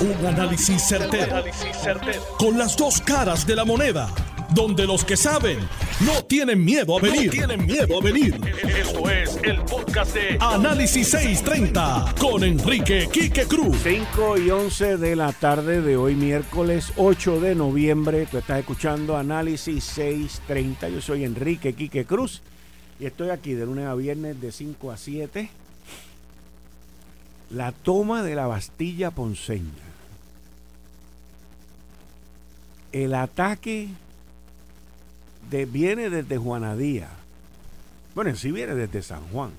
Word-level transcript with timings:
Un 0.00 0.26
análisis 0.26 0.82
certero, 0.82 1.44
Con 2.38 2.56
las 2.56 2.74
dos 2.74 3.02
caras 3.02 3.46
de 3.46 3.54
la 3.54 3.66
moneda. 3.66 4.08
Donde 4.54 4.86
los 4.86 5.04
que 5.04 5.14
saben 5.14 5.58
no 6.00 6.24
tienen 6.24 6.64
miedo 6.64 6.96
a 6.96 7.02
venir. 7.02 7.30
tienen 7.30 7.66
miedo 7.66 7.98
a 8.00 8.02
venir. 8.02 8.40
Esto 8.78 9.10
es 9.10 9.38
el 9.42 9.60
podcast 9.60 10.14
de 10.14 10.38
Análisis 10.40 11.06
630 11.10 12.14
con 12.18 12.42
Enrique 12.44 13.10
Quique 13.12 13.44
Cruz. 13.44 13.76
5 13.82 14.38
y 14.38 14.50
11 14.50 14.96
de 14.96 15.16
la 15.16 15.32
tarde 15.34 15.82
de 15.82 15.98
hoy, 15.98 16.14
miércoles 16.14 16.94
8 16.96 17.38
de 17.38 17.54
noviembre. 17.54 18.26
Tú 18.30 18.38
estás 18.38 18.60
escuchando 18.60 19.18
Análisis 19.18 19.84
630. 19.84 20.88
Yo 20.88 21.02
soy 21.02 21.24
Enrique 21.24 21.74
Quique 21.74 22.06
Cruz 22.06 22.40
y 22.98 23.04
estoy 23.04 23.28
aquí 23.28 23.52
de 23.52 23.66
lunes 23.66 23.86
a 23.86 23.94
viernes 23.94 24.40
de 24.40 24.50
5 24.50 24.92
a 24.92 24.96
7. 24.96 25.50
La 27.50 27.72
toma 27.72 28.22
de 28.22 28.34
la 28.34 28.46
Bastilla 28.46 29.10
Ponceña. 29.10 29.89
El 32.92 33.14
ataque 33.14 33.88
de, 35.50 35.66
viene 35.66 36.10
desde 36.10 36.36
Juanadía. 36.36 37.08
Bueno, 38.14 38.30
en 38.30 38.36
sí 38.36 38.50
viene 38.50 38.74
desde 38.74 39.02
San 39.02 39.22
Juan. 39.28 39.50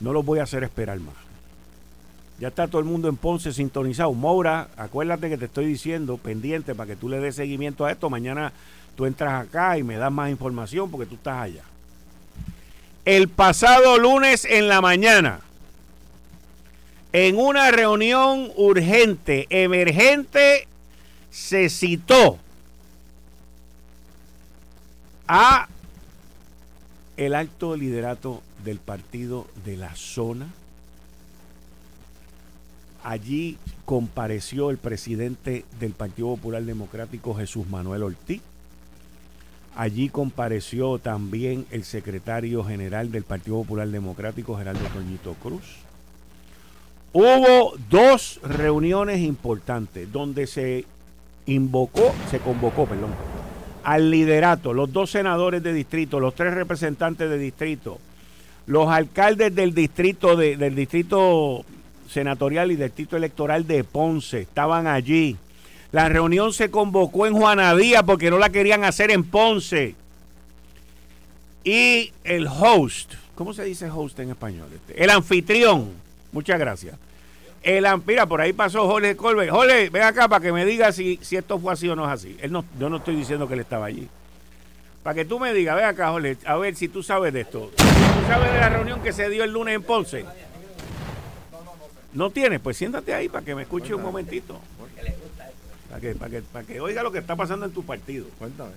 No 0.00 0.12
lo 0.12 0.22
voy 0.22 0.40
a 0.40 0.42
hacer 0.42 0.64
esperar 0.64 0.98
más. 1.00 1.14
Ya 2.38 2.48
está 2.48 2.66
todo 2.66 2.80
el 2.80 2.84
mundo 2.84 3.08
en 3.08 3.16
Ponce 3.16 3.52
sintonizado. 3.52 4.12
Moura, 4.12 4.68
acuérdate 4.76 5.28
que 5.28 5.38
te 5.38 5.44
estoy 5.44 5.66
diciendo, 5.66 6.18
pendiente 6.18 6.74
para 6.74 6.88
que 6.88 6.96
tú 6.96 7.08
le 7.08 7.20
des 7.20 7.36
seguimiento 7.36 7.84
a 7.84 7.92
esto. 7.92 8.10
Mañana 8.10 8.52
tú 8.96 9.06
entras 9.06 9.46
acá 9.46 9.78
y 9.78 9.82
me 9.82 9.96
das 9.96 10.10
más 10.10 10.30
información 10.30 10.90
porque 10.90 11.06
tú 11.06 11.14
estás 11.14 11.42
allá. 11.42 11.62
El 13.04 13.28
pasado 13.28 13.98
lunes 13.98 14.44
en 14.46 14.66
la 14.66 14.80
mañana, 14.80 15.40
en 17.12 17.38
una 17.38 17.70
reunión 17.70 18.50
urgente, 18.56 19.46
emergente, 19.50 20.66
se 21.34 21.68
citó 21.68 22.38
a 25.26 25.66
el 27.16 27.34
alto 27.34 27.76
liderato 27.76 28.40
del 28.64 28.78
partido 28.78 29.48
de 29.64 29.76
la 29.76 29.96
zona. 29.96 30.46
Allí 33.02 33.58
compareció 33.84 34.70
el 34.70 34.78
presidente 34.78 35.64
del 35.80 35.90
Partido 35.90 36.28
Popular 36.28 36.62
Democrático, 36.62 37.34
Jesús 37.34 37.68
Manuel 37.68 38.04
Ortiz. 38.04 38.40
Allí 39.74 40.10
compareció 40.10 41.00
también 41.00 41.66
el 41.72 41.82
secretario 41.82 42.62
general 42.62 43.10
del 43.10 43.24
Partido 43.24 43.56
Popular 43.56 43.88
Democrático, 43.88 44.56
Gerardo 44.56 44.86
Toñito 44.86 45.34
Cruz. 45.34 45.64
Hubo 47.12 47.74
dos 47.90 48.40
reuniones 48.44 49.20
importantes 49.20 50.10
donde 50.12 50.46
se 50.46 50.84
invocó, 51.46 52.14
se 52.30 52.38
convocó, 52.38 52.86
perdón, 52.86 53.14
al 53.82 54.10
liderato, 54.10 54.72
los 54.72 54.92
dos 54.92 55.10
senadores 55.10 55.62
de 55.62 55.72
distrito, 55.72 56.20
los 56.20 56.34
tres 56.34 56.54
representantes 56.54 57.28
de 57.28 57.38
distrito, 57.38 57.98
los 58.66 58.88
alcaldes 58.88 59.54
del 59.54 59.74
distrito 59.74 60.36
del 60.36 60.74
distrito 60.74 61.64
senatorial 62.08 62.72
y 62.72 62.76
del 62.76 62.88
distrito 62.88 63.16
electoral 63.16 63.66
de 63.66 63.84
Ponce 63.84 64.40
estaban 64.40 64.86
allí. 64.86 65.36
La 65.92 66.08
reunión 66.08 66.52
se 66.52 66.70
convocó 66.70 67.26
en 67.26 67.34
Juanadía 67.34 68.02
porque 68.02 68.30
no 68.30 68.38
la 68.38 68.50
querían 68.50 68.84
hacer 68.84 69.10
en 69.10 69.22
Ponce. 69.22 69.94
Y 71.62 72.12
el 72.24 72.46
host, 72.46 73.14
¿cómo 73.34 73.52
se 73.52 73.64
dice 73.64 73.90
host 73.90 74.18
en 74.18 74.30
español? 74.30 74.68
El 74.96 75.10
anfitrión, 75.10 75.90
muchas 76.32 76.58
gracias 76.58 76.96
el, 77.64 77.86
mira, 78.06 78.26
por 78.26 78.40
ahí 78.40 78.52
pasó 78.52 78.86
Jorge 78.86 79.16
Colbert. 79.16 79.50
Jorge, 79.50 79.88
ven 79.88 80.02
acá 80.02 80.28
para 80.28 80.42
que 80.42 80.52
me 80.52 80.66
diga 80.66 80.92
si, 80.92 81.18
si 81.22 81.36
esto 81.36 81.58
fue 81.58 81.72
así 81.72 81.88
o 81.88 81.96
no 81.96 82.04
es 82.04 82.10
así. 82.10 82.36
Él 82.40 82.52
no, 82.52 82.64
yo 82.78 82.90
no 82.90 82.98
estoy 82.98 83.16
diciendo 83.16 83.48
que 83.48 83.54
él 83.54 83.60
estaba 83.60 83.86
allí. 83.86 84.06
Para 85.02 85.14
que 85.14 85.24
tú 85.24 85.40
me 85.40 85.52
digas, 85.54 85.74
ven 85.74 85.86
acá, 85.86 86.10
Jorge, 86.10 86.36
a 86.44 86.56
ver 86.56 86.76
si 86.76 86.88
tú 86.88 87.02
sabes 87.02 87.32
de 87.32 87.40
esto. 87.40 87.70
¿Tú 87.74 88.26
sabes 88.28 88.52
de 88.52 88.58
la 88.58 88.68
reunión 88.68 89.00
que 89.02 89.12
se 89.12 89.30
dio 89.30 89.44
el 89.44 89.52
lunes 89.52 89.74
en 89.74 89.82
Ponce? 89.82 90.26
¿No 92.12 92.30
tienes? 92.30 92.60
Pues 92.60 92.76
siéntate 92.76 93.14
ahí 93.14 93.28
para 93.28 93.44
que 93.44 93.54
me 93.54 93.62
escuche 93.62 93.94
un 93.94 94.02
momentito. 94.02 94.60
Para 95.88 96.00
que, 96.00 96.14
para, 96.14 96.30
que, 96.30 96.42
para 96.42 96.66
que 96.66 96.80
oiga 96.80 97.02
lo 97.02 97.10
que 97.10 97.18
está 97.18 97.34
pasando 97.34 97.64
en 97.66 97.72
tu 97.72 97.82
partido. 97.82 98.26
Cuéntame. 98.38 98.72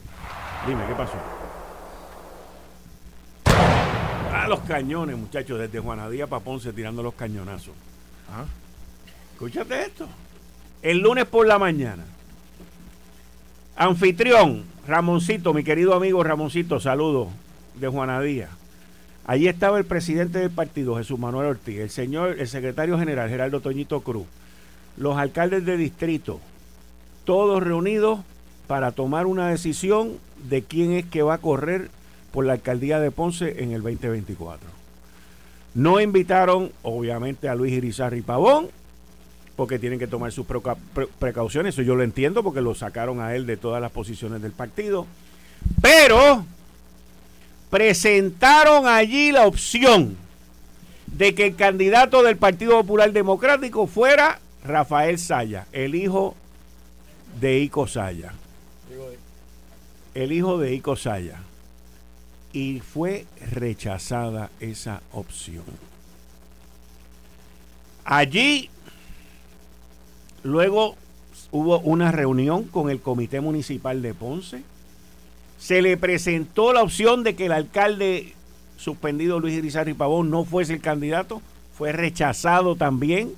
Dime, 0.65 0.85
¿qué 0.87 0.93
pasó? 0.93 1.17
A 4.33 4.47
los 4.47 4.59
cañones, 4.61 5.17
muchachos, 5.17 5.59
desde 5.59 5.79
Juanadía 5.79 6.27
para 6.27 6.43
Ponce 6.43 6.71
tirando 6.71 7.03
los 7.03 7.13
cañonazos. 7.13 7.73
¿Ah? 8.31 8.45
Escúchate 9.37 9.79
esto. 9.83 10.07
El 10.81 10.97
lunes 10.97 11.25
por 11.25 11.45
la 11.45 11.59
mañana. 11.59 12.03
Anfitrión, 13.75 14.63
Ramoncito, 14.87 15.53
mi 15.53 15.63
querido 15.63 15.93
amigo 15.93 16.23
Ramoncito, 16.23 16.79
saludo 16.79 17.27
de 17.75 17.87
Juanadía. 17.87 18.49
Allí 19.27 19.47
estaba 19.47 19.77
el 19.77 19.85
presidente 19.85 20.39
del 20.39 20.49
partido, 20.49 20.95
Jesús 20.95 21.19
Manuel 21.19 21.49
Ortiz, 21.49 21.77
el 21.77 21.91
señor, 21.91 22.39
el 22.39 22.47
secretario 22.47 22.97
general, 22.97 23.29
Gerardo 23.29 23.59
Toñito 23.59 24.01
Cruz, 24.01 24.25
los 24.97 25.17
alcaldes 25.17 25.63
de 25.65 25.77
distrito, 25.77 26.39
todos 27.23 27.61
reunidos 27.61 28.21
para 28.65 28.91
tomar 28.91 29.27
una 29.27 29.49
decisión 29.49 30.13
de 30.49 30.63
quién 30.63 30.93
es 30.93 31.05
que 31.05 31.21
va 31.21 31.35
a 31.35 31.41
correr 31.41 31.91
por 32.31 32.43
la 32.43 32.53
alcaldía 32.53 32.99
de 32.99 33.11
Ponce 33.11 33.61
en 33.61 33.71
el 33.71 33.83
2024. 33.83 34.67
No 35.75 36.01
invitaron, 36.01 36.71
obviamente, 36.81 37.49
a 37.49 37.53
Luis 37.53 37.73
Irizarri 37.73 38.23
Pavón, 38.23 38.69
porque 39.57 39.79
tienen 39.79 39.97
que 39.97 40.07
tomar 40.07 40.31
sus 40.31 40.45
precauciones. 41.19 41.73
Eso 41.73 41.81
yo 41.81 41.95
lo 41.95 42.03
entiendo 42.03 42.43
porque 42.43 42.61
lo 42.61 42.75
sacaron 42.75 43.19
a 43.19 43.35
él 43.35 43.47
de 43.47 43.57
todas 43.57 43.81
las 43.81 43.91
posiciones 43.91 44.41
del 44.41 44.51
partido. 44.51 45.07
Pero 45.81 46.45
presentaron 47.71 48.87
allí 48.87 49.31
la 49.31 49.47
opción 49.47 50.15
de 51.07 51.33
que 51.33 51.47
el 51.47 51.55
candidato 51.55 52.21
del 52.21 52.37
Partido 52.37 52.73
Popular 52.81 53.11
Democrático 53.11 53.87
fuera 53.87 54.39
Rafael 54.63 55.17
Saya, 55.17 55.65
el 55.71 55.95
hijo 55.95 56.35
de 57.41 57.59
Ico 57.59 57.87
Saya. 57.87 58.33
El 60.13 60.31
hijo 60.31 60.59
de 60.59 60.75
Ico 60.75 60.95
Saya. 60.95 61.41
Y 62.53 62.79
fue 62.79 63.25
rechazada 63.51 64.51
esa 64.59 65.01
opción. 65.11 65.63
Allí 68.05 68.69
Luego 70.47 70.95
hubo 71.51 71.79
una 71.79 72.13
reunión 72.13 72.63
con 72.63 72.89
el 72.89 73.01
Comité 73.01 73.41
Municipal 73.41 74.01
de 74.01 74.13
Ponce. 74.13 74.63
Se 75.59 75.81
le 75.81 75.97
presentó 75.97 76.71
la 76.71 76.83
opción 76.83 77.23
de 77.23 77.35
que 77.35 77.47
el 77.47 77.51
alcalde 77.51 78.33
suspendido 78.77 79.41
Luis 79.41 79.55
Irizarry 79.55 79.93
Pavón 79.93 80.29
no 80.29 80.45
fuese 80.45 80.75
el 80.75 80.79
candidato. 80.79 81.41
Fue 81.77 81.91
rechazado 81.91 82.77
también. 82.77 83.33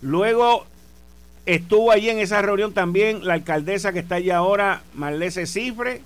Luego 0.00 0.64
estuvo 1.44 1.90
allí 1.90 2.08
en 2.08 2.20
esa 2.20 2.40
reunión 2.40 2.72
también 2.72 3.26
la 3.26 3.34
alcaldesa 3.34 3.92
que 3.92 3.98
está 3.98 4.14
allí 4.14 4.30
ahora, 4.30 4.82
Marlese 4.94 5.46
Cifre, 5.46 6.00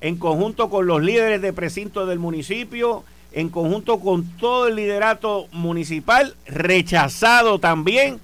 en 0.00 0.16
conjunto 0.16 0.70
con 0.70 0.86
los 0.86 1.02
líderes 1.02 1.42
de 1.42 1.52
precinto 1.52 2.06
del 2.06 2.20
municipio, 2.20 3.02
en 3.32 3.48
conjunto 3.48 3.98
con 3.98 4.24
todo 4.36 4.68
el 4.68 4.76
liderato 4.76 5.48
municipal, 5.50 6.36
rechazado 6.46 7.58
también 7.58 8.20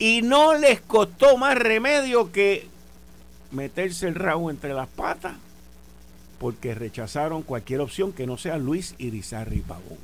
y 0.00 0.22
no 0.22 0.54
les 0.54 0.80
costó 0.80 1.36
más 1.36 1.56
remedio 1.56 2.32
que 2.32 2.66
meterse 3.52 4.08
el 4.08 4.16
rabo 4.16 4.50
entre 4.50 4.72
las 4.72 4.88
patas 4.88 5.34
porque 6.40 6.74
rechazaron 6.74 7.42
cualquier 7.42 7.82
opción 7.82 8.12
que 8.12 8.26
no 8.26 8.38
sea 8.38 8.56
Luis 8.56 8.94
Irizarri 8.96 9.60
Pavón. 9.60 9.98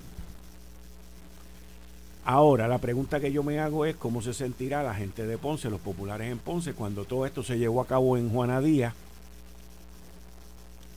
Ahora, 2.27 2.69
la 2.69 2.79
pregunta 2.79 3.21
que 3.21 3.33
yo 3.33 3.43
me 3.43 3.59
hago 3.59 3.87
es 3.87 3.97
cómo 3.97 4.21
se 4.21 4.35
sentirá 4.35 4.83
la 4.83 4.95
gente 4.95 5.27
de 5.27 5.39
Ponce, 5.39 5.71
los 5.71 5.81
populares 5.81 6.31
en 6.31 6.39
Ponce, 6.39 6.75
cuando 6.75 7.07
todo 7.07 7.25
esto 7.25 7.43
se 7.43 7.59
llevó 7.59 7.81
a 7.81 7.87
cabo 7.87 8.19
en 8.19 8.29
Juanadía 8.29 8.93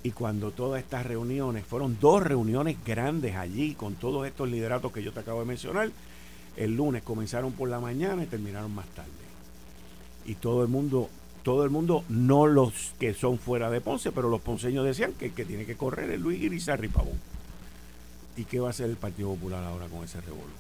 y 0.04 0.12
cuando 0.12 0.52
todas 0.52 0.82
estas 0.82 1.06
reuniones, 1.06 1.66
fueron 1.66 1.98
dos 2.02 2.22
reuniones 2.22 2.78
grandes 2.86 3.36
allí 3.36 3.76
con 3.76 3.96
todos 3.96 4.28
estos 4.28 4.50
lideratos 4.50 4.92
que 4.92 5.04
yo 5.04 5.14
te 5.14 5.22
acabo 5.22 5.40
de 5.40 5.46
mencionar, 5.46 5.90
el 6.58 6.76
lunes 6.76 7.04
comenzaron 7.04 7.54
por 7.54 7.70
la 7.70 7.80
mañana 7.80 8.24
y 8.24 8.28
terminaron 8.28 8.74
más 8.74 8.88
tarde. 8.88 9.10
Y 10.26 10.36
todo 10.36 10.62
el 10.64 10.68
mundo, 10.68 11.10
todo 11.44 11.64
el 11.64 11.70
mundo, 11.70 12.04
no 12.10 12.48
los 12.48 12.94
que 13.00 13.14
son 13.14 13.40
fuera 13.40 13.70
de 13.70 13.82
Ponce, 13.82 14.12
pero 14.12 14.30
los 14.30 14.42
ponceños 14.42 14.86
decían 14.86 15.14
que 15.14 15.28
el 15.28 15.34
que 15.34 15.46
tiene 15.46 15.66
que 15.66 15.78
correr 15.78 16.12
es 16.12 16.20
Luis 16.20 16.42
Irizarri 16.42 16.88
Pavón. 16.88 17.20
¿Y 18.38 18.46
qué 18.46 18.60
va 18.60 18.68
a 18.68 18.70
hacer 18.72 18.90
el 18.90 18.96
Partido 18.96 19.30
Popular 19.30 19.64
ahora 19.64 19.88
con 19.88 20.04
ese 20.04 20.22
revuelo? 20.22 20.54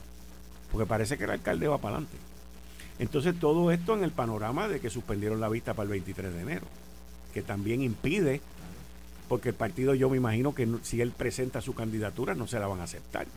Porque 0.72 0.86
parece 0.86 1.18
que 1.18 1.24
el 1.24 1.30
alcalde 1.30 1.68
va 1.68 1.78
para 1.78 1.98
adelante. 1.98 2.18
Entonces 3.00 3.40
todo 3.40 3.72
esto 3.72 3.96
en 3.96 4.04
el 4.04 4.12
panorama 4.12 4.68
de 4.68 4.82
que 4.82 4.90
suspendieron 4.90 5.40
la 5.40 5.50
vista 5.50 5.74
para 5.74 5.86
el 5.86 5.92
23 5.92 6.34
de 6.34 6.42
enero, 6.42 6.66
que 7.34 7.42
también 7.42 7.82
impide, 7.82 8.42
porque 9.30 9.50
el 9.50 9.56
partido 9.56 9.94
yo 9.96 10.10
me 10.10 10.18
imagino 10.18 10.54
que 10.54 10.68
si 10.84 11.00
él 11.00 11.12
presenta 11.12 11.62
su 11.62 11.74
candidatura 11.74 12.36
no 12.36 12.48
se 12.48 12.60
la 12.60 12.68
van 12.68 12.82
a 12.82 12.84
aceptar. 12.84 13.28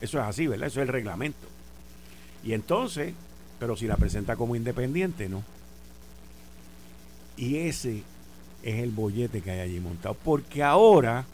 Eso 0.00 0.18
es 0.18 0.24
así, 0.24 0.46
¿verdad? 0.46 0.68
Eso 0.68 0.80
es 0.80 0.86
el 0.86 0.92
reglamento. 0.92 1.46
Y 2.44 2.52
entonces, 2.52 3.14
pero 3.58 3.76
si 3.76 3.86
la 3.86 3.96
presenta 3.96 4.36
como 4.36 4.56
independiente, 4.56 5.28
no. 5.28 5.42
Y 7.36 7.56
ese 7.58 8.02
es 8.62 8.76
el 8.76 8.90
bollete 8.90 9.40
que 9.40 9.50
hay 9.50 9.60
allí 9.60 9.80
montado. 9.80 10.14
Porque 10.14 10.62
ahora 10.62 11.24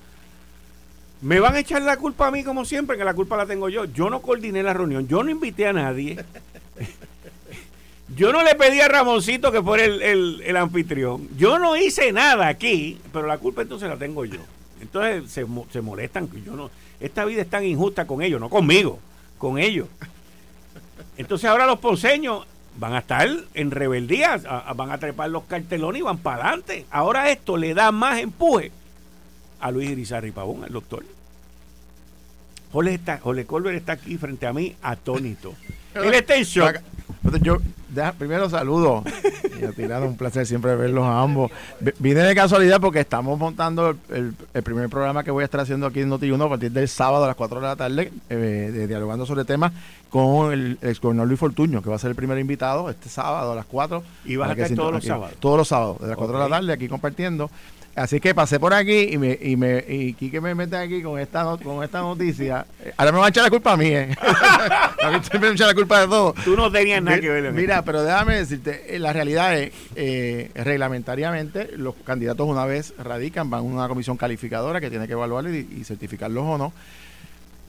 me 1.21 1.41
van 1.41 1.55
a 1.55 1.61
echar 1.61 1.83
la 1.83 1.97
culpa 1.97 2.27
a 2.27 2.31
mí 2.31 2.45
como 2.45 2.65
siempre, 2.65 2.97
que 2.97 3.05
la 3.05 3.15
culpa 3.15 3.37
la 3.37 3.47
tengo 3.47 3.69
yo. 3.69 3.85
Yo 3.87 4.11
no 4.11 4.21
coordiné 4.21 4.63
la 4.63 4.75
reunión, 4.75 5.09
yo 5.09 5.23
no 5.23 5.31
invité 5.31 5.67
a 5.67 5.73
nadie. 5.73 6.23
Yo 8.15 8.33
no 8.33 8.43
le 8.43 8.55
pedí 8.55 8.81
a 8.83 8.87
Ramoncito 8.87 9.51
que 9.51 9.63
fuera 9.63 9.87
el, 9.87 10.57
anfitrión. 10.57 11.27
Yo 11.39 11.59
no 11.59 11.75
hice 11.75 12.13
nada 12.13 12.49
aquí, 12.49 13.01
pero 13.13 13.27
la 13.27 13.39
culpa 13.39 13.63
entonces 13.63 13.89
la 13.89 13.97
tengo 13.97 14.27
yo. 14.27 14.41
Entonces 14.83 15.31
se, 15.33 15.47
se 15.71 15.81
molestan. 15.81 16.29
Yo 16.45 16.55
no, 16.55 16.71
esta 17.01 17.25
vida 17.25 17.43
es 17.43 17.51
tan 17.51 17.65
injusta 17.65 18.07
con 18.07 18.23
ellos, 18.23 18.41
no 18.41 18.49
conmigo, 18.49 18.99
con 19.39 19.59
ellos. 19.59 19.89
Entonces 21.17 21.49
ahora 21.49 21.67
los 21.67 21.79
ponceños 21.79 22.47
van 22.77 22.95
a 22.95 22.99
estar 22.99 23.29
en 23.55 23.71
rebeldía, 23.71 24.37
van 24.75 24.91
a 24.91 24.99
trepar 24.99 25.31
los 25.31 25.45
cartelones 25.45 26.01
y 26.01 26.03
van 26.03 26.19
para 26.19 26.49
adelante. 26.49 26.87
Ahora 26.91 27.31
esto 27.31 27.57
le 27.57 27.75
da 27.75 27.93
más 27.93 28.19
empuje 28.21 28.73
a 29.61 29.71
Luis 29.71 29.91
Irizarry 29.91 30.33
Pavón, 30.33 30.65
al 30.65 30.73
doctor. 30.73 31.05
Jorge, 32.73 32.95
está, 32.95 33.21
Colbert 33.21 33.77
está 33.77 33.93
aquí 33.93 34.19
frente 34.19 34.47
a 34.47 34.53
mí 34.53 34.75
atónito. 34.83 35.55
Él 35.95 36.13
está 36.13 36.37
en 36.37 36.43
shock. 36.43 36.81
Yo, 37.41 37.59
primero 38.19 38.49
saludo. 38.51 39.03
Y 39.61 39.93
a 39.93 40.01
un 40.01 40.17
placer 40.17 40.47
siempre 40.47 40.75
verlos 40.77 41.05
a 41.05 41.21
ambos. 41.21 41.51
Vine 41.99 42.21
de 42.21 42.35
casualidad 42.35 42.81
porque 42.81 43.01
estamos 43.01 43.39
montando 43.39 43.97
el, 44.11 44.35
primer 44.63 44.89
programa 44.89 45.25
que 45.25 45.31
voy 45.31 45.43
a 45.43 45.45
estar 45.45 45.61
haciendo 45.61 45.87
aquí 45.87 46.01
en 46.01 46.11
Noti1 46.11 46.45
a 46.45 46.49
partir 46.49 46.71
del 46.73 46.89
sábado 46.89 47.25
a 47.25 47.29
las 47.29 47.37
4 47.37 47.61
de 47.61 47.67
la 47.67 47.77
tarde, 47.77 48.13
eh, 48.29 48.87
dialogando 48.89 49.27
sobre 49.27 49.45
temas 49.45 49.73
con 50.11 50.53
el 50.53 50.79
ex 50.83 51.01
gobernador 51.01 51.29
Luis 51.29 51.41
Fortuño, 51.41 51.83
que 51.83 51.91
va 51.91 51.97
a 51.97 51.99
ser 51.99 52.11
el 52.11 52.17
primer 52.17 52.39
invitado 52.39 52.89
este 52.91 53.09
sábado 53.09 53.53
a 53.53 53.55
las 53.55 53.67
4. 53.67 54.03
¿Y 54.25 54.37
vas 54.37 54.51
a 54.51 54.53
estar 54.53 54.77
todos 54.77 54.93
los 54.93 55.05
sábados? 55.05 55.37
Todos 55.41 55.59
los 55.59 55.69
sábados, 55.69 56.01
de 56.01 56.09
las 56.09 56.17
4 56.17 56.39
de 56.39 56.45
la 56.45 56.57
tarde, 56.57 56.73
aquí 56.73 56.89
compartiendo. 56.89 57.51
Así 57.97 58.19
que 58.19 58.35
pasé 58.35 58.59
por 58.59 58.75
aquí 58.75 59.09
y 59.13 59.19
me 59.19 59.39
y 59.41 59.57
me 59.57 59.85
y 59.89 60.15
Quique 60.15 60.41
me 60.41 60.55
mete 60.55 60.77
aquí 60.77 61.01
con 61.03 61.19
esta 61.19 61.45
con 61.63 61.85
esta 61.85 62.01
noticia. 62.01 62.67
Ahora 62.97 63.13
me 63.13 63.19
va 63.19 63.27
a 63.27 63.29
echar 63.29 63.45
la 63.45 63.51
culpa 63.51 63.73
a 63.73 63.77
mí, 63.77 63.87
¿eh? 63.87 64.15
a 64.21 65.11
mí 65.11 65.19
me 65.41 65.49
echar 65.49 65.69
la 65.69 65.75
culpa 65.75 66.01
de 66.01 66.09
todo. 66.09 66.35
Tú 66.45 66.57
no 66.57 66.71
tenías 66.73 67.03
nada 67.03 67.21
que 67.21 67.29
ver. 67.29 67.53
Mira, 67.53 67.83
pero 67.85 68.03
déjame 68.03 68.37
decirte, 68.37 68.97
eh, 68.97 68.99
la 68.99 69.13
realidad 69.13 69.57
es, 69.57 69.73
eh, 69.95 70.51
reglamentariamente, 70.55 71.71
los 71.77 71.95
candidatos 72.05 72.49
una 72.49 72.65
vez 72.65 72.95
radican, 72.99 73.49
van 73.49 73.61
a 73.61 73.63
una 73.63 73.89
comisión 73.89 74.17
calificadora 74.17 74.81
que 74.81 74.91
tiene 74.91 75.07
que 75.07 75.13
evaluarlo 75.13 75.55
y, 75.55 75.69
y 75.79 75.85
certificarlos 75.85 76.45
o 76.45 76.59
no. 76.59 76.73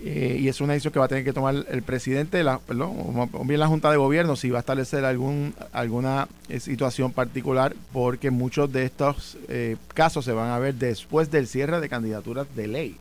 Eh, 0.04 0.38
y 0.42 0.50
es 0.50 0.60
una 0.60 0.74
decisión 0.74 0.92
que 0.92 1.00
va 1.00 1.06
a 1.06 1.08
tener 1.08 1.24
que 1.24 1.32
tomar 1.32 1.66
el 1.70 1.82
presidente, 1.82 2.44
perdón, 2.68 3.30
o 3.32 3.46
bien 3.46 3.60
la 3.60 3.68
Junta 3.68 3.90
de 3.90 3.98
Gobierno, 3.98 4.36
si 4.36 4.50
va 4.50 4.60
a 4.60 4.62
establecer 4.62 5.06
algún, 5.06 5.54
alguna 5.72 6.28
eh, 6.50 6.60
situación 6.60 7.14
particular, 7.14 7.76
porque 7.94 8.30
muchos 8.30 8.72
de 8.72 8.84
estos 8.84 9.38
eh, 9.48 9.78
casos 9.94 10.26
se 10.26 10.34
van 10.34 10.52
a 10.52 10.60
ver 10.60 10.76
después 10.76 11.32
del 11.32 11.48
cierre 11.48 11.80
de 11.80 11.90
candidaturas 11.90 12.48
de 12.56 12.68
ley, 12.68 12.98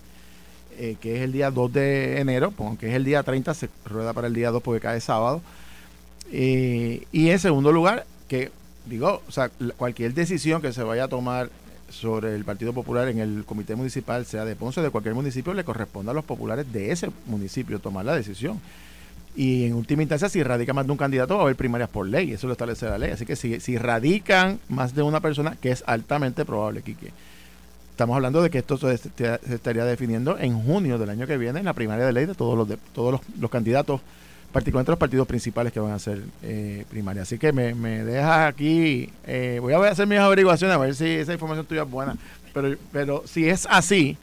que 1.00 1.16
es 1.16 1.22
el 1.22 1.30
día 1.30 1.52
2 1.52 1.72
de 1.72 2.20
enero, 2.20 2.52
aunque 2.58 2.88
es 2.88 2.94
el 2.94 3.04
día 3.04 3.22
30, 3.22 3.54
se 3.54 3.68
rueda 3.84 4.12
para 4.12 4.26
el 4.26 4.34
día 4.34 4.50
2 4.50 4.60
porque 4.60 4.80
cae 4.80 5.00
sábado. 5.00 5.40
y 6.32 7.00
en 7.12 7.38
segundo 7.38 7.70
lugar, 7.70 8.06
que 8.26 8.50
digo, 8.84 9.22
o 9.28 9.30
sea, 9.30 9.50
cualquier 9.76 10.14
decisión 10.14 10.60
que 10.60 10.72
se 10.72 10.82
vaya 10.82 11.04
a 11.04 11.08
tomar 11.08 11.48
sobre 11.88 12.34
el 12.34 12.44
Partido 12.44 12.72
Popular 12.72 13.08
en 13.08 13.18
el 13.18 13.44
comité 13.44 13.76
municipal, 13.76 14.26
sea 14.26 14.44
de 14.44 14.56
Ponce 14.56 14.80
o 14.80 14.82
de 14.82 14.90
cualquier 14.90 15.14
municipio, 15.14 15.54
le 15.54 15.64
corresponde 15.64 16.10
a 16.10 16.14
los 16.14 16.24
populares 16.24 16.72
de 16.72 16.92
ese 16.92 17.10
municipio 17.26 17.78
tomar 17.78 18.04
la 18.04 18.14
decisión. 18.14 18.60
Y 19.36 19.64
en 19.64 19.74
última 19.74 20.02
instancia, 20.02 20.28
si 20.28 20.42
radica 20.42 20.72
más 20.72 20.86
de 20.86 20.92
un 20.92 20.98
candidato, 20.98 21.34
va 21.34 21.40
a 21.40 21.44
haber 21.44 21.56
primarias 21.56 21.90
por 21.90 22.06
ley, 22.06 22.32
eso 22.32 22.46
lo 22.46 22.52
establece 22.52 22.86
la 22.86 22.98
ley. 22.98 23.10
Así 23.10 23.26
que 23.26 23.34
si, 23.34 23.58
si 23.60 23.78
radican 23.78 24.60
más 24.68 24.94
de 24.94 25.02
una 25.02 25.20
persona, 25.20 25.56
que 25.60 25.72
es 25.72 25.82
altamente 25.86 26.44
probable, 26.44 26.82
Quique, 26.82 27.10
estamos 27.90 28.14
hablando 28.14 28.42
de 28.42 28.50
que 28.50 28.58
esto 28.58 28.76
se, 28.76 28.94
estaría 29.52 29.84
definiendo 29.84 30.38
en 30.38 30.60
junio 30.62 30.98
del 30.98 31.10
año 31.10 31.26
que 31.26 31.36
viene 31.36 31.58
en 31.58 31.64
la 31.64 31.72
primaria 31.72 32.04
de 32.06 32.12
ley 32.12 32.26
de 32.26 32.34
todos 32.34 32.56
los, 32.56 32.68
de, 32.68 32.76
todos 32.92 33.20
los 33.40 33.50
candidatos 33.50 34.00
particularmente 34.54 34.92
los 34.92 34.98
partidos 35.00 35.26
principales 35.26 35.72
que 35.72 35.80
van 35.80 35.90
a 35.90 35.98
ser 35.98 36.22
eh, 36.40 36.84
primarias. 36.88 37.26
Así 37.26 37.38
que 37.38 37.52
me, 37.52 37.74
me 37.74 38.04
deja 38.04 38.46
aquí, 38.46 39.10
eh, 39.26 39.58
voy 39.60 39.74
a 39.74 39.78
hacer 39.78 40.06
mis 40.06 40.20
averiguaciones 40.20 40.76
a 40.76 40.78
ver 40.78 40.94
si 40.94 41.06
esa 41.06 41.32
información 41.32 41.66
tuya 41.66 41.82
es 41.82 41.90
buena, 41.90 42.16
pero, 42.52 42.76
pero 42.92 43.24
si 43.26 43.48
es 43.48 43.66
así, 43.68 44.16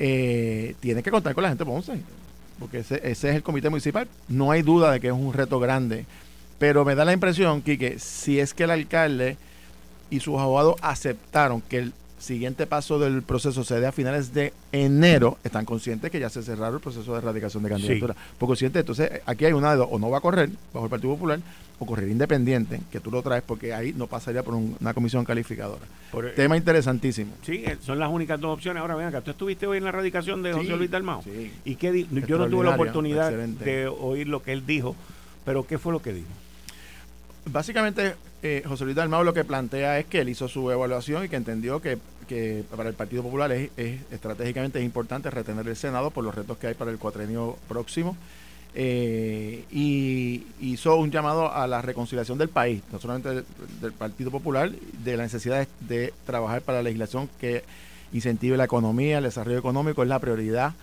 eh, 0.00 0.74
tiene 0.80 1.00
que 1.00 1.12
contar 1.12 1.32
con 1.32 1.44
la 1.44 1.50
gente 1.50 1.62
de 1.62 1.70
Ponce, 1.70 1.92
porque 2.58 2.80
ese, 2.80 3.00
es 3.08 3.22
el 3.22 3.44
comité 3.44 3.70
municipal. 3.70 4.08
No 4.26 4.50
hay 4.50 4.62
duda 4.62 4.90
de 4.90 4.98
que 4.98 5.06
es 5.06 5.12
un 5.12 5.32
reto 5.32 5.60
grande, 5.60 6.06
pero 6.58 6.84
me 6.84 6.96
da 6.96 7.04
la 7.04 7.12
impresión, 7.12 7.62
que 7.62 8.00
si 8.00 8.40
es 8.40 8.52
que 8.52 8.64
el 8.64 8.72
alcalde 8.72 9.36
y 10.10 10.18
sus 10.18 10.40
abogados 10.40 10.74
aceptaron 10.82 11.60
que 11.60 11.78
el 11.78 11.92
siguiente 12.18 12.66
paso 12.66 12.98
del 12.98 13.22
proceso 13.22 13.64
se 13.64 13.78
dé 13.80 13.86
a 13.86 13.92
finales 13.92 14.32
de 14.32 14.52
enero, 14.72 15.38
están 15.44 15.64
conscientes 15.64 16.10
que 16.10 16.18
ya 16.18 16.30
se 16.30 16.42
cerraron 16.42 16.76
el 16.76 16.80
proceso 16.80 17.12
de 17.12 17.18
erradicación 17.18 17.62
de 17.62 17.68
candidatura. 17.68 18.14
Por 18.38 18.48
consciente, 18.48 18.80
entonces 18.80 19.20
aquí 19.26 19.44
hay 19.44 19.52
una 19.52 19.72
de 19.72 19.76
dos, 19.78 19.88
o 19.90 19.98
no 19.98 20.10
va 20.10 20.18
a 20.18 20.20
correr 20.20 20.50
bajo 20.72 20.86
el 20.86 20.90
Partido 20.90 21.12
Popular, 21.14 21.40
o 21.78 21.84
correr 21.84 22.08
independiente, 22.08 22.80
que 22.90 23.00
tú 23.00 23.10
lo 23.10 23.22
traes 23.22 23.42
porque 23.42 23.74
ahí 23.74 23.92
no 23.92 24.06
pasaría 24.06 24.42
por 24.42 24.54
una 24.54 24.94
comisión 24.94 25.24
calificadora. 25.24 25.84
Tema 26.34 26.56
interesantísimo. 26.56 27.32
Sí, 27.42 27.62
eh, 27.66 27.76
son 27.82 27.98
las 27.98 28.10
únicas 28.10 28.40
dos 28.40 28.54
opciones. 28.54 28.80
Ahora 28.80 28.94
vean 28.94 29.08
acá, 29.08 29.20
tú 29.20 29.32
estuviste 29.32 29.66
hoy 29.66 29.78
en 29.78 29.84
la 29.84 29.90
erradicación 29.90 30.42
de 30.42 30.52
José 30.52 30.76
Luis 30.76 30.90
Dalmao. 30.90 31.22
¿Y 31.64 31.76
qué 31.76 32.06
Yo 32.26 32.38
no 32.38 32.48
tuve 32.48 32.64
la 32.64 32.74
oportunidad 32.74 33.30
de 33.30 33.86
oír 33.88 34.26
lo 34.26 34.42
que 34.42 34.52
él 34.52 34.64
dijo, 34.66 34.96
pero 35.44 35.66
¿qué 35.66 35.78
fue 35.78 35.92
lo 35.92 36.00
que 36.00 36.14
dijo? 36.14 36.28
Básicamente, 37.50 38.14
eh, 38.46 38.62
José 38.66 38.84
Luis 38.84 38.96
Dalmao 38.96 39.24
lo 39.24 39.34
que 39.34 39.44
plantea 39.44 39.98
es 39.98 40.06
que 40.06 40.20
él 40.20 40.28
hizo 40.28 40.48
su 40.48 40.70
evaluación 40.70 41.24
y 41.24 41.28
que 41.28 41.36
entendió 41.36 41.80
que, 41.80 41.98
para 42.74 42.88
el 42.88 42.94
Partido 42.94 43.22
Popular 43.22 43.52
es, 43.52 43.70
estratégicamente 44.10 44.78
es 44.78 44.84
importante 44.84 45.30
retener 45.30 45.66
el 45.68 45.76
Senado 45.76 46.10
por 46.10 46.24
los 46.24 46.34
retos 46.34 46.58
que 46.58 46.68
hay 46.68 46.74
para 46.74 46.90
el 46.90 46.98
cuatrenio 46.98 47.56
próximo. 47.68 48.16
Eh, 48.78 49.64
y 49.70 50.46
hizo 50.60 50.96
un 50.96 51.10
llamado 51.10 51.50
a 51.50 51.66
la 51.66 51.80
reconciliación 51.80 52.36
del 52.36 52.50
país, 52.50 52.82
no 52.92 52.98
solamente 52.98 53.42
del, 53.80 53.92
Partido 53.92 54.30
Popular, 54.30 54.70
de 54.70 55.16
la 55.16 55.22
necesidad 55.22 55.66
de, 55.80 56.12
trabajar 56.26 56.60
para 56.60 56.78
la 56.78 56.82
legislación 56.82 57.28
que 57.40 57.64
incentive 58.12 58.56
la 58.58 58.64
economía, 58.64 59.18
el 59.18 59.24
desarrollo 59.24 59.58
económico, 59.58 60.02
es 60.02 60.08
la 60.08 60.18
prioridad 60.18 60.74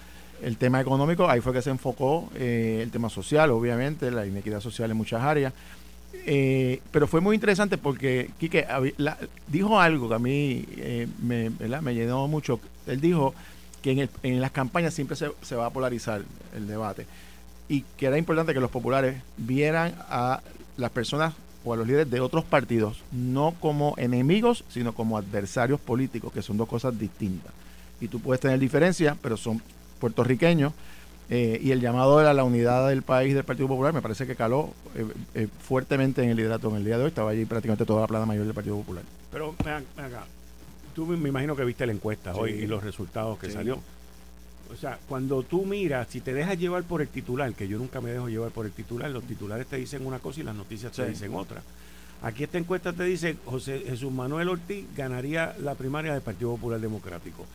el 0.42 0.58
tema 0.58 0.82
económico, 0.82 1.30
ahí 1.30 1.40
fue 1.40 1.54
que 1.54 1.62
se 1.62 1.70
enfocó 1.70 2.30
eh, 2.36 2.82
el 2.84 2.92
tema 2.92 3.10
social, 3.10 3.52
obviamente, 3.52 4.12
la 4.12 4.26
inequidad 4.26 4.60
social 4.60 4.92
en 4.92 4.98
muchas 4.98 5.22
áreas, 5.22 5.54
eh, 6.14 6.82
pero 6.92 7.08
fue 7.08 7.22
muy 7.22 7.36
interesante 7.36 7.78
porque 7.78 8.32
Quique 8.40 8.66
dijo 9.48 9.80
algo 9.80 10.08
que 10.08 10.16
a 10.16 10.20
mí 10.20 10.66
eh, 10.78 11.08
me, 11.22 11.50
llenó 11.94 12.28
mucho. 12.28 12.60
Él 12.88 13.02
dijo 13.02 13.34
que 13.82 14.10
en, 14.24 14.42
las 14.42 14.52
campañas 14.52 14.94
siempre 14.94 15.16
se, 15.16 15.32
se, 15.42 15.56
va 15.56 15.66
a 15.66 15.70
polarizar 15.70 16.24
el 16.56 16.68
debate 16.68 17.06
y 17.68 17.82
que 17.98 18.06
era 18.06 18.18
importante 18.18 18.54
que 18.54 18.60
los 18.60 18.72
populares 18.72 19.22
vieran 19.38 19.96
a 20.10 20.42
las 20.78 20.92
personas 20.92 21.34
o 21.66 21.74
a 21.74 21.78
los 21.78 21.88
líderes 21.88 22.10
de 22.10 22.20
otros 22.20 22.44
partidos 22.44 23.02
no 23.12 23.56
como 23.60 23.96
enemigos, 23.98 24.64
sino 24.70 24.94
como 24.94 25.18
adversarios 25.18 25.80
políticos, 25.80 26.32
que 26.34 26.42
son 26.42 26.58
dos 26.58 26.68
cosas 26.68 26.98
distintas. 26.98 27.54
Y 28.02 28.08
tú 28.08 28.20
puedes 28.20 28.42
tener 28.42 28.60
diferencias, 28.60 29.18
pero 29.22 29.38
son 29.38 29.62
puertorriqueños 30.00 30.74
eh, 31.36 31.60
y 31.64 31.72
el 31.72 31.82
llamado 31.82 32.20
a 32.20 32.32
la 32.32 32.44
unidad 32.44 32.88
del 32.90 33.02
país 33.02 33.34
del 33.34 33.44
Partido 33.44 33.68
Popular 33.68 33.92
me 33.92 34.04
parece 34.04 34.28
que 34.28 34.36
caló 34.36 34.72
eh, 34.94 35.04
eh, 35.34 35.48
fuertemente 35.64 36.22
en 36.22 36.30
el 36.30 36.38
liderato 36.38 36.70
en 36.70 36.76
el 36.76 36.86
día 36.86 36.96
de 36.96 37.06
hoy. 37.06 37.08
Estaba 37.08 37.32
allí 37.32 37.44
prácticamente 37.46 37.86
toda 37.86 38.02
la 38.02 38.08
plana 38.08 38.28
mayor 38.28 38.46
del 38.46 38.54
Partido 38.54 38.78
Popular. 38.78 39.04
Pero 39.32 39.56
acá, 39.58 39.82
tú 40.94 41.08
me 41.08 41.28
imagino 41.28 41.56
que 41.56 41.66
viste 41.66 41.88
la 41.88 41.92
encuesta 41.92 42.36
hoy 42.36 42.52
y 42.52 42.68
los 42.68 42.84
resultados 42.84 43.40
que 43.40 43.50
salió. 43.50 43.80
O 44.72 44.76
sea, 44.76 45.00
cuando 45.10 45.42
tú 45.42 45.66
miras, 45.66 46.08
si 46.08 46.22
te 46.22 46.36
dejas 46.36 46.60
llevar 46.60 46.84
por 46.84 47.02
el 47.02 47.08
titular, 47.08 47.52
que 47.56 47.68
yo 47.68 47.80
nunca 47.80 48.00
me 48.00 48.12
dejo 48.12 48.30
llevar 48.30 48.52
por 48.52 48.68
el 48.68 48.72
titular, 48.72 49.10
los 49.10 49.24
titulares 49.24 49.66
te 49.66 49.78
dicen 49.78 50.06
una 50.06 50.20
cosa 50.20 50.42
y 50.42 50.44
las 50.44 50.54
noticias 50.54 50.92
te 50.92 51.10
dicen 51.10 51.34
otra. 51.34 51.64
Aquí 52.22 52.44
esta 52.44 52.60
encuesta 52.60 52.94
te 52.94 53.06
dice 53.06 53.38
José 53.46 53.82
Jesús 53.88 54.12
Manuel 54.12 54.50
Ortiz 54.50 54.86
ganaría 54.96 55.56
la 55.60 55.74
primaria 55.74 56.14
del 56.14 56.22
Partido 56.22 56.52
Popular 56.52 56.80
Democrático. 56.80 57.48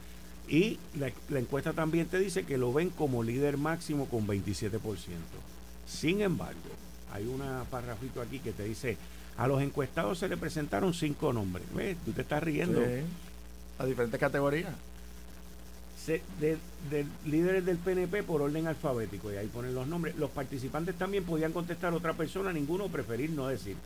Y 0.49 0.79
la, 0.99 1.11
encuesta 1.39 1.73
también 1.73 2.07
te 2.07 2.19
dice 2.19 2.45
que 2.45 2.57
lo 2.57 2.73
ven 2.73 2.91
como 2.91 3.23
líder 3.23 3.59
máximo 3.59 4.07
con 4.07 4.27
27%. 4.27 4.71
Sin 5.87 6.23
embargo, 6.23 6.59
hay 7.13 7.27
una 7.27 7.65
parrafito 7.71 8.23
aquí 8.23 8.39
que 8.39 8.53
te 8.53 8.65
dice, 8.65 8.97
a 9.37 9.47
los 9.47 9.61
encuestados 9.63 10.19
se 10.19 10.29
le 10.29 10.37
presentaron 10.37 10.95
cinco 10.95 11.33
nombres. 11.33 11.67
¿Ves? 11.75 11.97
Tú 12.05 12.13
te 12.13 12.23
estás 12.23 12.43
riendo. 12.43 12.83
A 13.79 13.85
diferentes 13.85 14.19
categorías. 14.19 14.73
de, 16.41 16.57
líderes 17.27 17.67
del 17.67 17.77
PNP 17.77 18.23
por 18.23 18.41
orden 18.41 18.67
alfabético, 18.67 19.31
y 19.31 19.37
ahí 19.37 19.49
ponen 19.49 19.75
los 19.75 19.87
nombres. 19.87 20.17
Los 20.17 20.31
participantes 20.31 20.97
también 20.97 21.25
podían 21.25 21.53
contestar 21.53 21.93
otra 21.93 22.15
persona, 22.15 22.53
ninguno 22.53 22.89
preferir 22.89 23.31
no 23.31 23.49
decir 23.49 23.77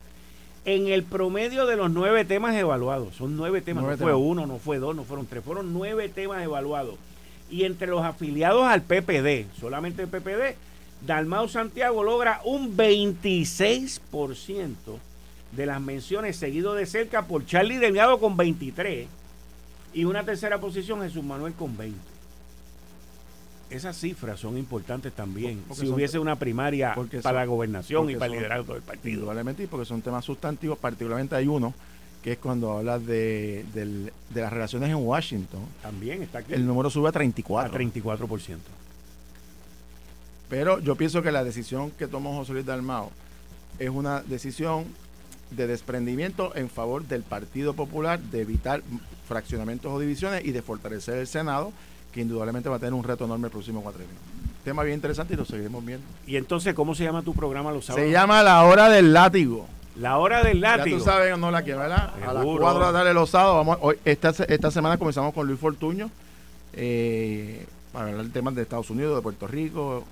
en 0.65 0.87
el 0.87 1.03
promedio 1.03 1.65
de 1.65 1.75
los 1.75 1.91
nueve 1.91 2.25
temas 2.25 2.55
evaluados. 2.55 3.15
Son 3.15 3.35
nueve 3.35 3.61
temas, 3.61 3.83
no 3.83 3.97
fue 3.97 4.13
uno, 4.13 4.45
no 4.45 4.59
fue 4.59 4.79
dos, 4.79 4.95
no 4.95 5.03
fueron 5.03 5.25
tres, 5.25 5.43
fueron 5.43 5.73
nueve 5.73 6.09
temas 6.09 6.41
evaluados. 6.43 6.95
Y 7.49 7.65
entre 7.65 7.87
los 7.87 8.03
afiliados 8.03 8.65
al 8.65 8.81
PPD, 8.81 9.45
solamente 9.59 10.03
el 10.03 10.07
PPD, 10.07 10.55
Dalmau 11.05 11.49
Santiago 11.49 12.03
logra 12.03 12.41
un 12.45 12.77
26% 12.77 14.75
de 15.51 15.65
las 15.65 15.81
menciones, 15.81 16.37
seguido 16.37 16.73
de 16.73 16.85
cerca 16.85 17.25
por 17.25 17.45
Charlie 17.45 17.77
Delgado 17.77 18.19
con 18.19 18.37
23 18.37 19.07
y 19.93 20.05
una 20.05 20.23
tercera 20.23 20.59
posición 20.59 21.01
Jesús 21.01 21.23
Manuel 21.23 21.53
con 21.53 21.77
20. 21.77 22.12
Esas 23.73 23.97
cifras 23.97 24.39
son 24.39 24.57
importantes 24.57 25.13
también. 25.13 25.63
si 25.73 25.87
hubiese 25.87 26.19
una 26.19 26.37
primaria 26.37 26.95
para 27.23 27.39
la 27.39 27.45
gobernación 27.45 28.09
y 28.09 28.15
para 28.15 28.27
el 28.27 28.33
liderazgo 28.33 28.73
del 28.73 28.83
partido. 28.83 29.15
Indudablemente, 29.15 29.67
porque 29.67 29.85
son 29.85 30.01
temas 30.01 30.23
sustantivos, 30.23 30.77
particularmente 30.77 31.35
hay 31.35 31.47
uno 31.47 31.73
que 32.21 32.33
es 32.33 32.37
cuando 32.37 32.77
hablas 32.77 33.05
de, 33.05 33.65
las 34.33 34.53
relaciones 34.53 34.89
en 34.89 34.95
Washington. 34.95 35.61
También 35.81 36.21
está 36.21 36.39
aquí. 36.39 36.53
El 36.53 36.65
número 36.65 36.89
sube 36.89 37.09
a 37.09 37.11
34. 37.11 37.75
A 37.75 37.79
34%. 37.79 38.57
Pero 40.49 40.79
yo 40.79 40.95
pienso 40.95 41.23
que 41.23 41.31
la 41.31 41.43
decisión 41.43 41.91
que 41.91 42.07
tomó 42.07 42.35
José 42.37 42.53
Luis 42.53 42.65
Dalmao 42.65 43.11
es 43.79 43.89
una 43.89 44.21
decisión 44.21 44.85
de 45.49 45.67
desprendimiento 45.67 46.55
en 46.55 46.69
favor 46.69 47.05
del 47.05 47.23
Partido 47.23 47.73
Popular, 47.73 48.19
de 48.19 48.41
evitar 48.41 48.83
fraccionamientos 49.27 49.91
o 49.91 49.99
divisiones 49.99 50.45
y 50.45 50.51
de 50.51 50.61
fortalecer 50.61 51.17
el 51.17 51.27
Senado, 51.27 51.73
que 52.13 52.21
indudablemente 52.21 52.69
va 52.69 52.77
a 52.77 52.79
tener 52.79 52.93
un 52.93 53.03
reto 53.03 53.25
enorme 53.25 53.47
el 53.47 53.51
próximo 53.51 53.81
cuatrienio. 53.81 54.15
Tema 54.63 54.83
bien 54.83 54.95
interesante 54.95 55.33
y 55.33 55.37
lo 55.37 55.45
seguiremos 55.45 55.83
viendo. 55.83 56.05
¿Y 56.25 56.37
entonces 56.37 56.73
cómo 56.73 56.95
se 56.95 57.03
llama 57.03 57.21
tu 57.21 57.33
programa 57.33 57.71
los 57.71 57.85
sábados? 57.85 58.05
Se 58.05 58.11
llama 58.11 58.43
La 58.43 58.63
Hora 58.63 58.89
del 58.89 59.11
Látigo. 59.11 59.67
La 59.97 60.17
Hora 60.17 60.43
del 60.43 60.61
Látigo. 60.61 60.97
Ya 60.97 61.03
tú 61.03 61.09
sabes, 61.09 61.37
no 61.37 61.51
la 61.51 61.63
quiero, 61.63 61.79
¿verdad? 61.79 62.13
A 62.25 62.33
las 62.33 62.45
4 62.45 62.79
de 62.79 62.79
la 62.79 62.91
tarde 62.93 63.13
los 63.13 63.29
sábados. 63.29 63.55
Vamos, 63.57 63.77
hoy, 63.81 63.97
esta, 64.05 64.29
esta 64.29 64.71
semana 64.71 64.97
comenzamos 64.97 65.33
con 65.33 65.47
Luis 65.47 65.59
Fortuño 65.59 66.09
eh, 66.73 67.65
para 67.91 68.09
hablar 68.09 68.25
de 68.25 68.31
temas 68.31 68.55
de 68.55 68.61
Estados 68.61 68.89
Unidos, 68.89 69.15
de 69.15 69.21
Puerto 69.21 69.47
Rico, 69.47 70.05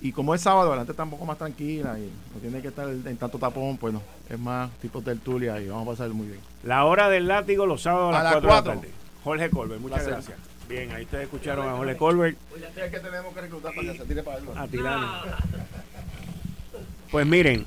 y 0.00 0.12
como 0.12 0.34
es 0.34 0.40
sábado, 0.40 0.68
adelante 0.68 0.92
está 0.92 1.02
un 1.02 1.10
poco 1.10 1.24
más 1.24 1.38
tranquila 1.38 1.98
y 1.98 2.10
no 2.32 2.40
tiene 2.40 2.62
que 2.62 2.68
estar 2.68 2.88
en 2.88 3.16
tanto 3.16 3.38
tapón, 3.38 3.76
pues 3.78 3.92
no, 3.92 4.00
es 4.28 4.38
más 4.38 4.70
tipo 4.78 5.02
tertulia 5.02 5.60
y 5.60 5.68
vamos 5.68 5.88
a 5.88 5.90
pasar 5.90 6.10
muy 6.10 6.28
bien. 6.28 6.40
La 6.62 6.84
hora 6.84 7.08
del 7.08 7.26
látigo 7.26 7.66
los 7.66 7.82
sábados 7.82 8.14
a, 8.14 8.22
las 8.22 8.32
4 8.34 8.48
de 8.48 8.54
la 8.54 8.62
tarde. 8.62 8.90
Jorge 9.24 9.50
Colbert, 9.50 9.80
muchas 9.80 10.06
gracias. 10.06 10.36
Bien, 10.68 10.92
ahí 10.92 11.04
ustedes 11.04 11.24
escucharon 11.24 11.66
a 11.66 11.76
Jorge 11.76 11.96
Colbert. 11.96 12.36
Que 12.74 13.00
tenemos 13.00 13.32
que 13.32 13.40
reclutar 13.40 13.74
para 13.74 13.92
que 13.92 13.98
se 13.98 14.04
tire 14.04 14.22
para 14.22 14.38
A 14.38 14.68
Pues 17.10 17.26
miren, 17.26 17.64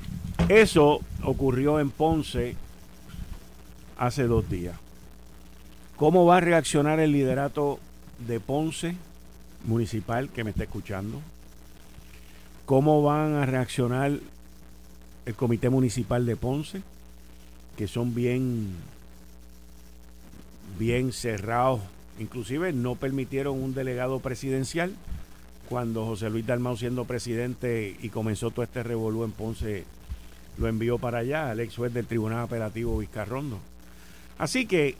eso 0.48 1.00
ocurrió 1.24 1.80
en 1.80 1.90
Ponce 1.90 2.54
hace 3.98 4.24
dos 4.24 4.48
días. 4.48 4.76
¿Cómo 5.96 6.26
va 6.26 6.36
a 6.36 6.40
reaccionar 6.40 7.00
el 7.00 7.10
liderato 7.12 7.80
de 8.26 8.38
Ponce 8.38 8.96
municipal 9.64 10.28
que 10.28 10.44
me 10.44 10.50
está 10.50 10.62
escuchando? 10.62 11.20
¿Cómo 12.66 13.02
van 13.02 13.34
a 13.34 13.46
reaccionar 13.46 14.12
el 15.26 15.34
Comité 15.34 15.70
Municipal 15.70 16.24
de 16.24 16.36
Ponce? 16.36 16.82
Que 17.76 17.88
son 17.88 18.14
bien, 18.14 18.76
bien 20.78 21.12
cerrados. 21.12 21.80
Inclusive 22.18 22.72
no 22.72 22.94
permitieron 22.94 23.62
un 23.62 23.74
delegado 23.74 24.20
presidencial 24.20 24.94
cuando 25.68 26.04
José 26.04 26.28
Luis 26.28 26.46
Dalmau 26.46 26.76
siendo 26.76 27.04
presidente 27.04 27.96
y 28.02 28.10
comenzó 28.10 28.50
todo 28.50 28.62
este 28.62 28.82
revolú 28.82 29.24
en 29.24 29.32
Ponce, 29.32 29.84
lo 30.58 30.68
envió 30.68 30.98
para 30.98 31.18
allá, 31.18 31.50
al 31.50 31.60
ex 31.60 31.76
juez 31.76 31.94
del 31.94 32.06
Tribunal 32.06 32.40
Apelativo 32.40 32.98
Vizcarrondo. 32.98 33.58
Así 34.38 34.66
que 34.66 34.96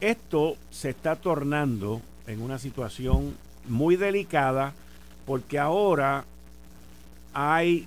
esto 0.00 0.56
se 0.70 0.90
está 0.90 1.16
tornando 1.16 2.00
en 2.26 2.40
una 2.40 2.58
situación 2.58 3.34
muy 3.68 3.96
delicada 3.96 4.72
porque 5.26 5.58
ahora 5.58 6.24
hay 7.32 7.86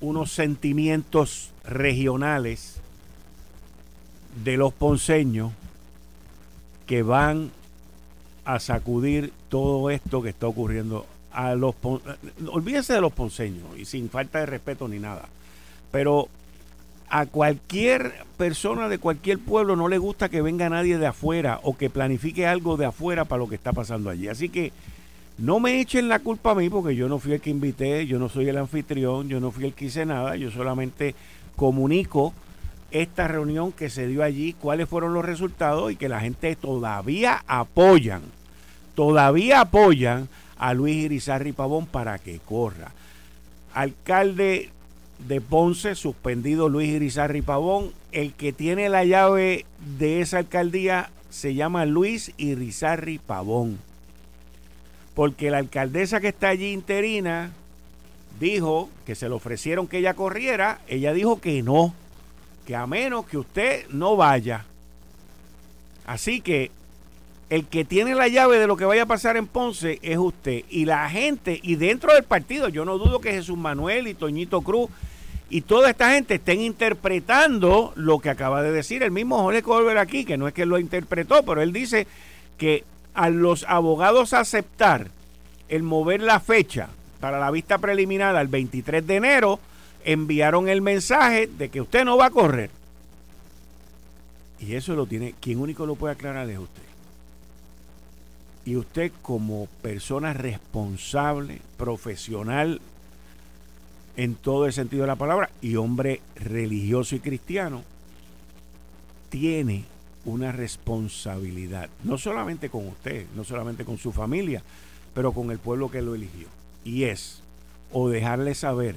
unos 0.00 0.32
sentimientos 0.32 1.52
regionales 1.64 2.80
de 4.44 4.56
los 4.56 4.72
ponceños 4.72 5.52
que 6.88 7.04
van 7.04 7.52
a 8.44 8.58
sacudir 8.58 9.32
todo 9.48 9.90
esto 9.90 10.22
que 10.22 10.30
está 10.30 10.48
ocurriendo 10.48 11.06
a 11.30 11.54
los 11.54 11.76
olvídense 12.50 12.94
de 12.94 13.00
los 13.00 13.12
ponceños 13.12 13.78
y 13.78 13.84
sin 13.84 14.10
falta 14.10 14.40
de 14.40 14.46
respeto 14.46 14.88
ni 14.88 14.98
nada 14.98 15.28
pero 15.92 16.28
a 17.10 17.26
cualquier 17.26 18.12
persona 18.36 18.88
de 18.88 18.98
cualquier 18.98 19.38
pueblo 19.38 19.76
no 19.76 19.88
le 19.88 19.98
gusta 19.98 20.28
que 20.28 20.42
venga 20.42 20.68
nadie 20.68 20.98
de 20.98 21.06
afuera 21.06 21.60
o 21.62 21.76
que 21.76 21.90
planifique 21.90 22.46
algo 22.46 22.76
de 22.76 22.86
afuera 22.86 23.24
para 23.24 23.40
lo 23.40 23.48
que 23.48 23.54
está 23.54 23.72
pasando 23.72 24.10
allí. 24.10 24.28
Así 24.28 24.48
que 24.48 24.72
no 25.38 25.60
me 25.60 25.80
echen 25.80 26.08
la 26.08 26.18
culpa 26.18 26.50
a 26.50 26.54
mí 26.54 26.68
porque 26.68 26.94
yo 26.94 27.08
no 27.08 27.18
fui 27.18 27.32
el 27.32 27.40
que 27.40 27.50
invité, 27.50 28.06
yo 28.06 28.18
no 28.18 28.28
soy 28.28 28.48
el 28.48 28.58
anfitrión, 28.58 29.28
yo 29.28 29.40
no 29.40 29.50
fui 29.50 29.64
el 29.64 29.72
que 29.72 29.86
hice 29.86 30.04
nada, 30.04 30.36
yo 30.36 30.50
solamente 30.50 31.14
comunico 31.56 32.34
esta 32.90 33.28
reunión 33.28 33.72
que 33.72 33.90
se 33.90 34.06
dio 34.06 34.22
allí, 34.22 34.54
cuáles 34.54 34.88
fueron 34.88 35.14
los 35.14 35.24
resultados 35.24 35.92
y 35.92 35.96
que 35.96 36.08
la 36.08 36.20
gente 36.20 36.56
todavía 36.56 37.44
apoyan, 37.46 38.22
todavía 38.94 39.60
apoyan 39.60 40.28
a 40.56 40.74
Luis 40.74 40.96
Irizarri 41.04 41.52
Pavón 41.52 41.86
para 41.86 42.18
que 42.18 42.38
corra. 42.38 42.92
Alcalde 43.74 44.70
de 45.26 45.40
Ponce, 45.40 45.94
suspendido 45.94 46.68
Luis 46.68 46.88
Irizarri 46.88 47.42
Pavón, 47.42 47.92
el 48.12 48.32
que 48.32 48.52
tiene 48.52 48.88
la 48.88 49.04
llave 49.04 49.66
de 49.98 50.20
esa 50.20 50.38
alcaldía 50.38 51.10
se 51.30 51.54
llama 51.54 51.84
Luis 51.84 52.32
Irizarri 52.38 53.18
Pavón 53.18 53.78
porque 55.18 55.50
la 55.50 55.58
alcaldesa 55.58 56.20
que 56.20 56.28
está 56.28 56.50
allí 56.50 56.70
interina 56.70 57.50
dijo 58.38 58.88
que 59.04 59.16
se 59.16 59.28
le 59.28 59.34
ofrecieron 59.34 59.88
que 59.88 59.98
ella 59.98 60.14
corriera, 60.14 60.80
ella 60.86 61.12
dijo 61.12 61.40
que 61.40 61.60
no, 61.60 61.92
que 62.68 62.76
a 62.76 62.86
menos 62.86 63.24
que 63.24 63.38
usted 63.38 63.88
no 63.88 64.14
vaya. 64.14 64.66
Así 66.04 66.42
que 66.42 66.70
el 67.48 67.64
que 67.64 67.86
tiene 67.86 68.14
la 68.14 68.28
llave 68.28 68.58
de 68.58 68.66
lo 68.66 68.76
que 68.76 68.84
vaya 68.84 69.04
a 69.04 69.06
pasar 69.06 69.38
en 69.38 69.46
Ponce 69.46 69.98
es 70.02 70.18
usted. 70.18 70.64
Y 70.68 70.84
la 70.84 71.08
gente, 71.08 71.60
y 71.62 71.76
dentro 71.76 72.12
del 72.12 72.24
partido, 72.24 72.68
yo 72.68 72.84
no 72.84 72.98
dudo 72.98 73.22
que 73.22 73.32
Jesús 73.32 73.56
Manuel 73.56 74.06
y 74.06 74.12
Toñito 74.12 74.60
Cruz 74.60 74.90
y 75.48 75.62
toda 75.62 75.88
esta 75.88 76.10
gente 76.10 76.34
estén 76.34 76.60
interpretando 76.60 77.94
lo 77.96 78.18
que 78.18 78.28
acaba 78.28 78.62
de 78.62 78.70
decir 78.70 79.02
el 79.02 79.12
mismo 79.12 79.38
Jorge 79.38 79.62
Colbert 79.62 79.98
aquí, 79.98 80.26
que 80.26 80.36
no 80.36 80.46
es 80.46 80.52
que 80.52 80.66
lo 80.66 80.78
interpretó, 80.78 81.42
pero 81.44 81.62
él 81.62 81.72
dice 81.72 82.06
que 82.58 82.84
a 83.14 83.30
los 83.30 83.64
abogados 83.66 84.34
aceptar 84.34 85.08
el 85.70 85.82
mover 85.84 86.20
la 86.20 86.38
fecha 86.38 86.90
para 87.18 87.40
la 87.40 87.50
vista 87.50 87.78
preliminar 87.78 88.36
al 88.36 88.48
23 88.48 89.06
de 89.06 89.16
enero, 89.16 89.58
enviaron 90.08 90.70
el 90.70 90.80
mensaje 90.80 91.46
de 91.46 91.68
que 91.68 91.82
usted 91.82 92.02
no 92.02 92.16
va 92.16 92.26
a 92.26 92.30
correr. 92.30 92.70
Y 94.58 94.74
eso 94.74 94.96
lo 94.96 95.04
tiene, 95.04 95.34
quien 95.38 95.60
único 95.60 95.84
lo 95.84 95.96
puede 95.96 96.14
aclarar 96.14 96.48
es 96.48 96.58
usted. 96.58 96.82
Y 98.64 98.76
usted 98.76 99.12
como 99.20 99.66
persona 99.82 100.32
responsable, 100.32 101.60
profesional, 101.76 102.80
en 104.16 104.34
todo 104.34 104.64
el 104.64 104.72
sentido 104.72 105.02
de 105.02 105.08
la 105.08 105.16
palabra, 105.16 105.50
y 105.60 105.76
hombre 105.76 106.22
religioso 106.36 107.14
y 107.14 107.20
cristiano, 107.20 107.84
tiene 109.28 109.84
una 110.24 110.52
responsabilidad, 110.52 111.90
no 112.02 112.16
solamente 112.16 112.70
con 112.70 112.88
usted, 112.88 113.26
no 113.36 113.44
solamente 113.44 113.84
con 113.84 113.98
su 113.98 114.10
familia, 114.12 114.62
pero 115.14 115.32
con 115.32 115.50
el 115.50 115.58
pueblo 115.58 115.90
que 115.90 116.00
lo 116.00 116.14
eligió. 116.14 116.48
Y 116.82 117.04
es 117.04 117.42
o 117.92 118.08
dejarle 118.08 118.54
saber 118.54 118.96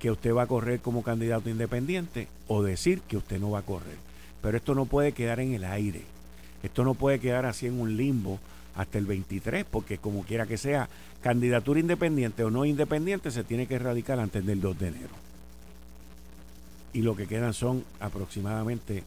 que 0.00 0.10
usted 0.10 0.34
va 0.34 0.42
a 0.42 0.46
correr 0.46 0.80
como 0.80 1.04
candidato 1.04 1.50
independiente 1.50 2.26
o 2.48 2.62
decir 2.62 3.02
que 3.02 3.18
usted 3.18 3.38
no 3.38 3.50
va 3.50 3.60
a 3.60 3.62
correr. 3.62 3.96
Pero 4.42 4.56
esto 4.56 4.74
no 4.74 4.86
puede 4.86 5.12
quedar 5.12 5.38
en 5.40 5.54
el 5.54 5.62
aire. 5.62 6.02
Esto 6.62 6.84
no 6.84 6.94
puede 6.94 7.20
quedar 7.20 7.46
así 7.46 7.66
en 7.66 7.78
un 7.78 7.96
limbo 7.96 8.40
hasta 8.74 8.98
el 8.98 9.04
23, 9.04 9.66
porque 9.70 9.98
como 9.98 10.24
quiera 10.24 10.46
que 10.46 10.56
sea, 10.56 10.88
candidatura 11.22 11.80
independiente 11.80 12.42
o 12.42 12.50
no 12.50 12.64
independiente 12.64 13.30
se 13.30 13.44
tiene 13.44 13.66
que 13.66 13.74
erradicar 13.74 14.18
antes 14.18 14.44
del 14.44 14.60
2 14.60 14.78
de 14.78 14.88
enero. 14.88 15.14
Y 16.92 17.02
lo 17.02 17.14
que 17.14 17.26
quedan 17.26 17.52
son 17.52 17.84
aproximadamente 18.00 19.04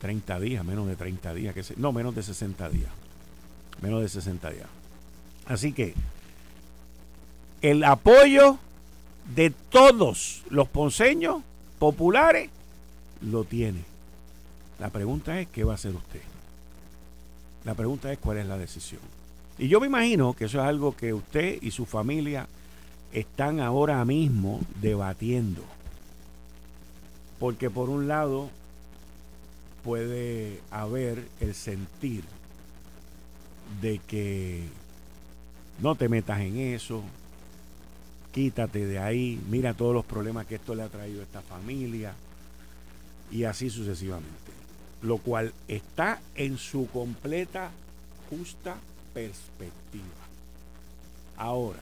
30 0.00 0.40
días, 0.40 0.64
menos 0.64 0.86
de 0.86 0.96
30 0.96 1.34
días, 1.34 1.54
que 1.54 1.64
no, 1.76 1.92
menos 1.92 2.14
de 2.14 2.22
60 2.22 2.68
días. 2.68 2.90
Menos 3.82 4.00
de 4.00 4.08
60 4.08 4.50
días. 4.50 4.68
Así 5.46 5.72
que 5.72 5.94
el 7.62 7.82
apoyo 7.82 8.58
de 9.34 9.50
todos 9.50 10.42
los 10.50 10.68
ponceños 10.68 11.42
populares 11.78 12.50
lo 13.20 13.44
tiene. 13.44 13.84
La 14.78 14.90
pregunta 14.90 15.40
es, 15.40 15.48
¿qué 15.48 15.64
va 15.64 15.72
a 15.72 15.76
hacer 15.76 15.94
usted? 15.94 16.20
La 17.64 17.74
pregunta 17.74 18.12
es, 18.12 18.18
¿cuál 18.18 18.38
es 18.38 18.46
la 18.46 18.58
decisión? 18.58 19.00
Y 19.58 19.68
yo 19.68 19.80
me 19.80 19.86
imagino 19.86 20.34
que 20.34 20.46
eso 20.46 20.60
es 20.60 20.66
algo 20.66 20.96
que 20.96 21.14
usted 21.14 21.58
y 21.62 21.70
su 21.70 21.86
familia 21.86 22.48
están 23.12 23.60
ahora 23.60 24.04
mismo 24.04 24.60
debatiendo. 24.80 25.62
Porque 27.38 27.70
por 27.70 27.88
un 27.88 28.08
lado, 28.08 28.50
puede 29.84 30.60
haber 30.70 31.28
el 31.40 31.54
sentir 31.54 32.24
de 33.80 33.98
que 33.98 34.64
no 35.80 35.94
te 35.94 36.08
metas 36.08 36.40
en 36.40 36.58
eso, 36.58 37.02
quítate 38.34 38.84
de 38.84 38.98
ahí, 38.98 39.40
mira 39.48 39.74
todos 39.74 39.94
los 39.94 40.04
problemas 40.04 40.44
que 40.46 40.56
esto 40.56 40.74
le 40.74 40.82
ha 40.82 40.88
traído 40.88 41.20
a 41.20 41.22
esta 41.22 41.40
familia 41.40 42.14
y 43.30 43.44
así 43.44 43.70
sucesivamente. 43.70 44.34
Lo 45.02 45.18
cual 45.18 45.54
está 45.68 46.20
en 46.34 46.58
su 46.58 46.88
completa 46.88 47.70
justa 48.28 48.76
perspectiva. 49.12 50.02
Ahora, 51.36 51.78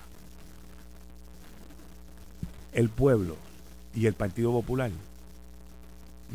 el 2.74 2.90
pueblo 2.90 3.36
y 3.94 4.04
el 4.04 4.12
Partido 4.12 4.52
Popular 4.52 4.90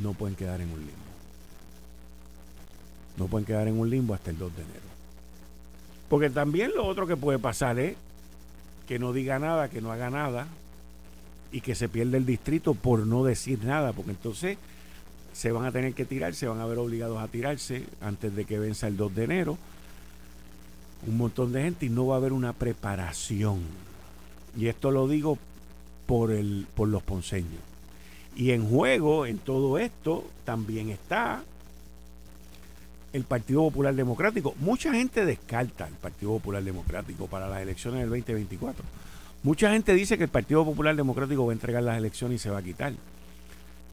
no 0.01 0.13
pueden 0.13 0.35
quedar 0.35 0.61
en 0.61 0.71
un 0.71 0.79
limbo. 0.79 0.93
No 3.17 3.27
pueden 3.27 3.45
quedar 3.45 3.67
en 3.67 3.79
un 3.79 3.87
limbo 3.87 4.15
hasta 4.15 4.31
el 4.31 4.39
2 4.39 4.55
de 4.55 4.63
enero. 4.63 4.81
Porque 6.09 6.31
también 6.31 6.71
lo 6.73 6.87
otro 6.87 7.05
que 7.05 7.17
puede 7.17 7.37
pasar 7.37 7.77
es 7.77 7.97
que 8.87 8.99
no 8.99 9.13
diga 9.13 9.37
nada, 9.37 9.69
que 9.69 9.81
no 9.81 9.91
haga 9.91 10.09
nada 10.09 10.47
y 11.51 11.61
que 11.61 11.75
se 11.75 11.89
pierda 11.89 12.17
el 12.17 12.25
distrito 12.25 12.73
por 12.73 13.05
no 13.05 13.23
decir 13.23 13.63
nada, 13.63 13.93
porque 13.93 14.11
entonces 14.11 14.57
se 15.33 15.51
van 15.51 15.65
a 15.65 15.71
tener 15.71 15.93
que 15.93 16.05
tirar, 16.05 16.33
se 16.33 16.47
van 16.47 16.59
a 16.59 16.65
ver 16.65 16.79
obligados 16.79 17.21
a 17.21 17.27
tirarse 17.27 17.83
antes 18.01 18.35
de 18.35 18.45
que 18.45 18.57
venza 18.57 18.87
el 18.87 18.97
2 18.97 19.15
de 19.15 19.23
enero. 19.23 19.57
Un 21.05 21.17
montón 21.17 21.51
de 21.51 21.61
gente 21.61 21.85
y 21.85 21.89
no 21.89 22.07
va 22.07 22.15
a 22.15 22.17
haber 22.17 22.33
una 22.33 22.53
preparación. 22.53 23.59
Y 24.57 24.67
esto 24.67 24.89
lo 24.89 25.07
digo 25.07 25.37
por, 26.07 26.31
el, 26.31 26.65
por 26.73 26.87
los 26.87 27.03
ponceños. 27.03 27.61
Y 28.35 28.51
en 28.51 28.67
juego, 28.67 29.25
en 29.25 29.37
todo 29.37 29.77
esto, 29.77 30.25
también 30.43 30.89
está 30.89 31.43
el 33.17 33.23
Partido 33.23 33.61
Popular 33.63 33.95
Democrático. 33.95 34.53
Mucha 34.59 34.93
gente 34.93 35.25
descarta 35.25 35.87
el 35.87 35.95
Partido 35.95 36.33
Popular 36.33 36.63
Democrático 36.63 37.25
para 37.25 37.49
las 37.49 37.61
elecciones 37.61 38.01
del 38.01 38.09
2024. 38.09 38.85
Mucha 39.41 39.71
gente 39.71 39.93
dice 39.95 40.17
que 40.17 40.25
el 40.25 40.29
Partido 40.29 40.63
Popular 40.63 40.95
Democrático 40.95 41.45
va 41.45 41.51
a 41.51 41.53
entregar 41.53 41.81
las 41.81 41.97
elecciones 41.97 42.35
y 42.35 42.43
se 42.43 42.51
va 42.51 42.59
a 42.59 42.63
quitar. 42.63 42.93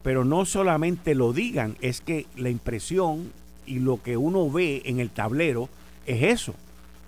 Pero 0.03 0.23
no 0.23 0.45
solamente 0.45 1.15
lo 1.15 1.33
digan, 1.33 1.75
es 1.81 2.01
que 2.01 2.27
la 2.35 2.49
impresión 2.49 3.31
y 3.65 3.79
lo 3.79 4.01
que 4.01 4.15
uno 4.15 4.49
ve 4.49 4.83
en 4.85 4.99
el 4.99 5.09
tablero 5.09 5.69
es 6.05 6.21
eso. 6.21 6.53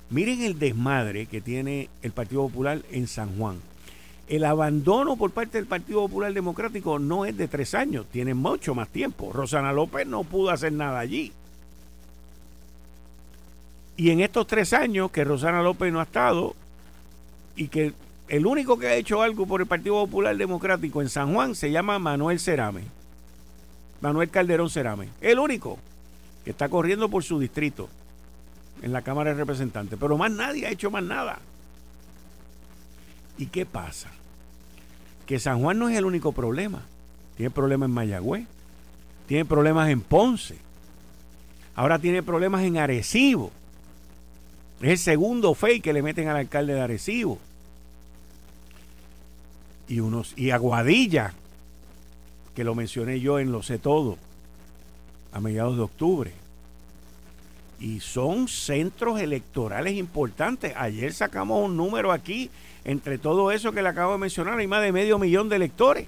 Miren 0.09 0.41
el 0.41 0.57
desmadre 0.57 1.27
que 1.27 1.39
tiene 1.39 1.89
el 2.01 2.13
Partido 2.13 2.47
Popular 2.47 2.81
en 2.91 3.07
San 3.07 3.37
Juan. 3.37 3.57
El 4.27 4.43
abandono 4.43 5.17
por 5.17 5.31
parte 5.31 5.59
del 5.59 5.67
Partido 5.67 6.01
Popular 6.01 6.33
Democrático 6.33 6.97
no 6.97 7.25
es 7.25 7.37
de 7.37 7.47
tres 7.47 7.75
años, 7.75 8.07
tiene 8.11 8.33
mucho 8.33 8.73
más 8.73 8.89
tiempo. 8.89 9.31
Rosana 9.31 9.71
López 9.71 10.07
no 10.07 10.23
pudo 10.23 10.49
hacer 10.49 10.73
nada 10.73 10.99
allí. 10.99 11.31
Y 13.97 14.11
en 14.11 14.21
estos 14.21 14.47
tres 14.47 14.73
años 14.73 15.11
que 15.11 15.23
Rosana 15.23 15.61
López 15.63 15.91
no 15.91 15.99
ha 15.99 16.03
estado 16.03 16.55
y 17.55 17.67
que 17.67 17.93
el 18.29 18.45
único 18.45 18.77
que 18.77 18.87
ha 18.87 18.95
hecho 18.95 19.21
algo 19.21 19.47
por 19.47 19.59
el 19.59 19.67
Partido 19.67 19.95
Popular 20.05 20.37
Democrático 20.37 21.01
en 21.01 21.09
San 21.09 21.33
Juan 21.33 21.55
se 21.55 21.71
llama 21.71 21.97
Manuel 21.97 22.39
Cerame. 22.39 22.83
Manuel 23.99 24.29
Calderón 24.29 24.69
Cerame. 24.69 25.09
El 25.19 25.39
único 25.39 25.79
que 26.43 26.51
está 26.51 26.69
corriendo 26.69 27.09
por 27.09 27.23
su 27.23 27.39
distrito 27.39 27.89
en 28.83 28.93
la 28.93 29.01
Cámara 29.01 29.31
de 29.31 29.37
Representantes. 29.37 29.97
Pero 29.99 30.17
más 30.17 30.31
nadie 30.31 30.67
ha 30.67 30.71
hecho 30.71 30.91
más 30.91 31.03
nada. 31.03 31.39
¿Y 33.37 33.47
qué 33.47 33.65
pasa? 33.65 34.11
Que 35.25 35.39
San 35.39 35.59
Juan 35.61 35.79
no 35.79 35.89
es 35.89 35.97
el 35.97 36.05
único 36.05 36.31
problema. 36.31 36.83
Tiene 37.35 37.49
problemas 37.51 37.87
en 37.87 37.93
Mayagüez, 37.93 38.45
tiene 39.27 39.45
problemas 39.45 39.89
en 39.89 40.01
Ponce, 40.01 40.57
ahora 41.75 41.99
tiene 41.99 42.23
problemas 42.23 42.63
en 42.63 42.77
Arecibo. 42.77 43.51
Es 44.81 44.89
el 44.89 44.97
segundo 44.97 45.53
fake 45.53 45.83
que 45.83 45.93
le 45.93 46.01
meten 46.01 46.27
al 46.27 46.37
alcalde 46.37 46.73
de 46.73 46.81
Arecibo. 46.81 47.39
Y, 49.87 49.99
unos, 50.01 50.33
y 50.35 50.51
Aguadilla, 50.51 51.33
que 52.55 52.63
lo 52.63 52.75
mencioné 52.75 53.19
yo 53.19 53.39
en 53.39 53.51
Lo 53.51 53.63
sé 53.63 53.79
todo, 53.79 54.17
a 55.31 55.39
mediados 55.39 55.77
de 55.77 55.83
octubre. 55.83 56.33
Y 57.79 57.99
son 57.99 58.47
centros 58.47 59.19
electorales 59.19 59.93
importantes. 59.95 60.73
Ayer 60.75 61.13
sacamos 61.13 61.63
un 61.63 61.77
número 61.77 62.11
aquí 62.11 62.49
entre 62.87 63.17
todo 63.17 63.51
eso 63.51 63.73
que 63.73 63.81
le 63.81 63.89
acabo 63.89 64.13
de 64.13 64.17
mencionar, 64.17 64.57
hay 64.57 64.65
más 64.65 64.81
de 64.81 64.93
medio 64.93 65.19
millón 65.19 65.49
de 65.49 65.57
electores. 65.57 66.07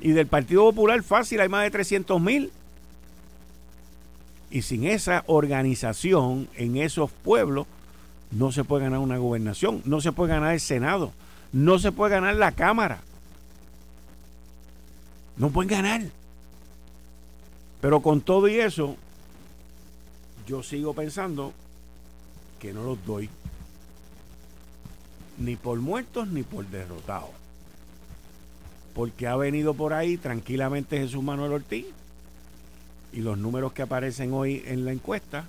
Y 0.00 0.10
del 0.10 0.26
Partido 0.26 0.64
Popular 0.64 1.00
fácil 1.04 1.40
hay 1.40 1.48
más 1.48 1.62
de 1.62 1.70
300 1.70 2.20
mil. 2.20 2.50
Y 4.52 4.60
sin 4.60 4.84
esa 4.84 5.24
organización 5.28 6.46
en 6.56 6.76
esos 6.76 7.10
pueblos, 7.10 7.66
no 8.30 8.52
se 8.52 8.64
puede 8.64 8.84
ganar 8.84 8.98
una 8.98 9.16
gobernación, 9.16 9.80
no 9.86 10.02
se 10.02 10.12
puede 10.12 10.34
ganar 10.34 10.52
el 10.52 10.60
Senado, 10.60 11.10
no 11.54 11.78
se 11.78 11.90
puede 11.90 12.12
ganar 12.12 12.36
la 12.36 12.52
Cámara. 12.52 13.00
No 15.38 15.48
pueden 15.48 15.70
ganar. 15.70 16.02
Pero 17.80 18.02
con 18.02 18.20
todo 18.20 18.46
y 18.46 18.60
eso, 18.60 18.94
yo 20.46 20.62
sigo 20.62 20.92
pensando 20.92 21.54
que 22.60 22.74
no 22.74 22.82
los 22.84 23.02
doy 23.06 23.30
ni 25.38 25.56
por 25.56 25.80
muertos 25.80 26.28
ni 26.28 26.42
por 26.42 26.66
derrotados. 26.66 27.30
Porque 28.94 29.26
ha 29.26 29.34
venido 29.36 29.72
por 29.72 29.94
ahí 29.94 30.18
tranquilamente 30.18 30.98
Jesús 30.98 31.22
Manuel 31.22 31.52
Ortiz 31.52 31.86
y 33.12 33.20
los 33.20 33.38
números 33.38 33.72
que 33.72 33.82
aparecen 33.82 34.32
hoy 34.32 34.62
en 34.66 34.84
la 34.84 34.92
encuesta 34.92 35.46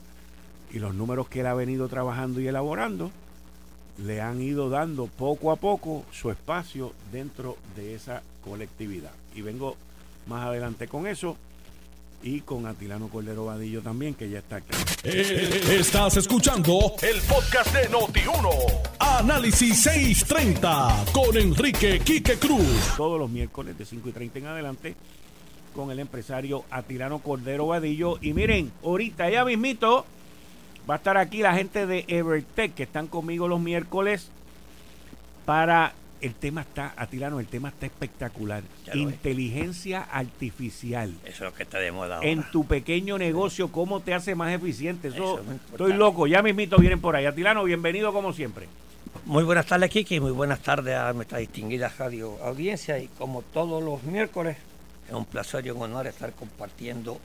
y 0.72 0.80
los 0.80 0.94
números 0.94 1.30
que 1.30 1.42
él 1.42 1.48
ha 1.48 1.54
venido 1.54 1.88
trabajando 1.88 2.42
y 2.42 2.48
elaborando 2.48 3.12
le 3.98 4.22
han 4.22 4.42
ido 4.42 4.70
dando 4.70 5.08
poco 5.08 5.52
a 5.52 5.56
poco 5.56 6.04
su 6.12 6.32
espacio 6.32 6.94
dentro 7.12 7.58
de 7.76 7.94
esa 7.94 8.24
colectividad. 8.44 9.12
Y 9.36 9.42
vengo 9.42 9.78
más 10.28 10.48
adelante 10.48 10.88
con 10.88 11.06
eso 11.06 11.38
y 12.24 12.42
con 12.42 12.66
Atilano 12.66 13.10
Cordero 13.10 13.46
Vadillo 13.46 13.82
también, 13.82 14.16
que 14.16 14.30
ya 14.30 14.40
está 14.40 14.58
aquí. 14.58 14.70
Eh, 15.04 15.62
estás 15.78 16.18
escuchando 16.18 16.96
el 17.02 17.22
podcast 17.22 17.76
de 17.76 17.90
Noti1. 17.90 18.50
Análisis 19.00 19.84
630 19.84 21.06
con 21.12 21.36
Enrique 21.38 22.00
Quique 22.00 22.38
Cruz. 22.38 22.96
Todos 22.96 23.20
los 23.20 23.30
miércoles 23.30 23.78
de 23.78 23.86
5 23.86 24.10
y 24.10 24.12
30 24.12 24.40
en 24.40 24.46
adelante 24.48 24.96
con 25.74 25.92
el 25.92 26.00
empresario 26.00 26.64
Atilano 26.72 27.20
Cordero 27.20 27.68
Vadillo. 27.68 28.18
Y 28.22 28.34
miren, 28.34 28.72
ahorita 28.84 29.30
ya 29.30 29.44
mismito 29.44 30.06
va 30.90 30.96
a 30.96 30.98
estar 30.98 31.18
aquí 31.18 31.40
la 31.40 31.54
gente 31.54 31.86
de 31.86 32.06
Evertech 32.08 32.74
que 32.74 32.84
están 32.84 33.08
conmigo 33.08 33.48
los 33.48 33.60
miércoles 33.60 34.30
para 35.46 35.94
el 36.22 36.36
tema 36.36 36.62
está, 36.62 36.94
Atilano, 36.96 37.42
el 37.42 37.48
tema 37.48 37.68
está 37.68 37.86
espectacular. 37.86 38.64
Inteligencia 38.94 40.04
artificial. 40.04 41.14
Eso 41.26 41.32
es 41.32 41.40
lo 41.42 41.54
que 41.54 41.64
está 41.64 41.80
de 41.80 41.92
moda 41.92 42.20
En 42.22 42.44
tu 42.50 42.66
pequeño 42.66 43.18
negocio, 43.18 43.70
¿cómo 43.74 44.00
te 44.00 44.14
hace 44.14 44.34
más 44.34 44.54
eficiente? 44.54 45.10
Eso, 45.10 45.42
estoy 45.72 45.92
loco, 45.92 46.26
ya 46.26 46.42
mismito 46.42 46.78
vienen 46.78 47.02
por 47.02 47.18
ahí. 47.18 47.26
Atilano, 47.26 47.66
bienvenido 47.66 48.14
como 48.14 48.32
siempre. 48.32 48.68
Muy 49.26 49.44
buenas 49.44 49.66
tardes, 49.66 49.90
Kiki, 49.90 50.22
muy 50.22 50.32
buenas 50.32 50.62
tardes 50.62 50.96
a 50.96 51.12
nuestra 51.12 51.40
distinguida 51.40 51.92
radio 51.98 52.38
audiencia. 52.42 53.00
Y 53.00 53.08
como 53.08 53.42
todos 53.42 53.84
los 53.84 54.04
miércoles, 54.04 54.56
es 55.14 55.20
un 55.20 55.26
placer 55.26 55.66
y 55.66 55.70
un 55.70 55.82
honor 55.82 56.08
estar 56.08 56.34
compartiendo 56.34 57.20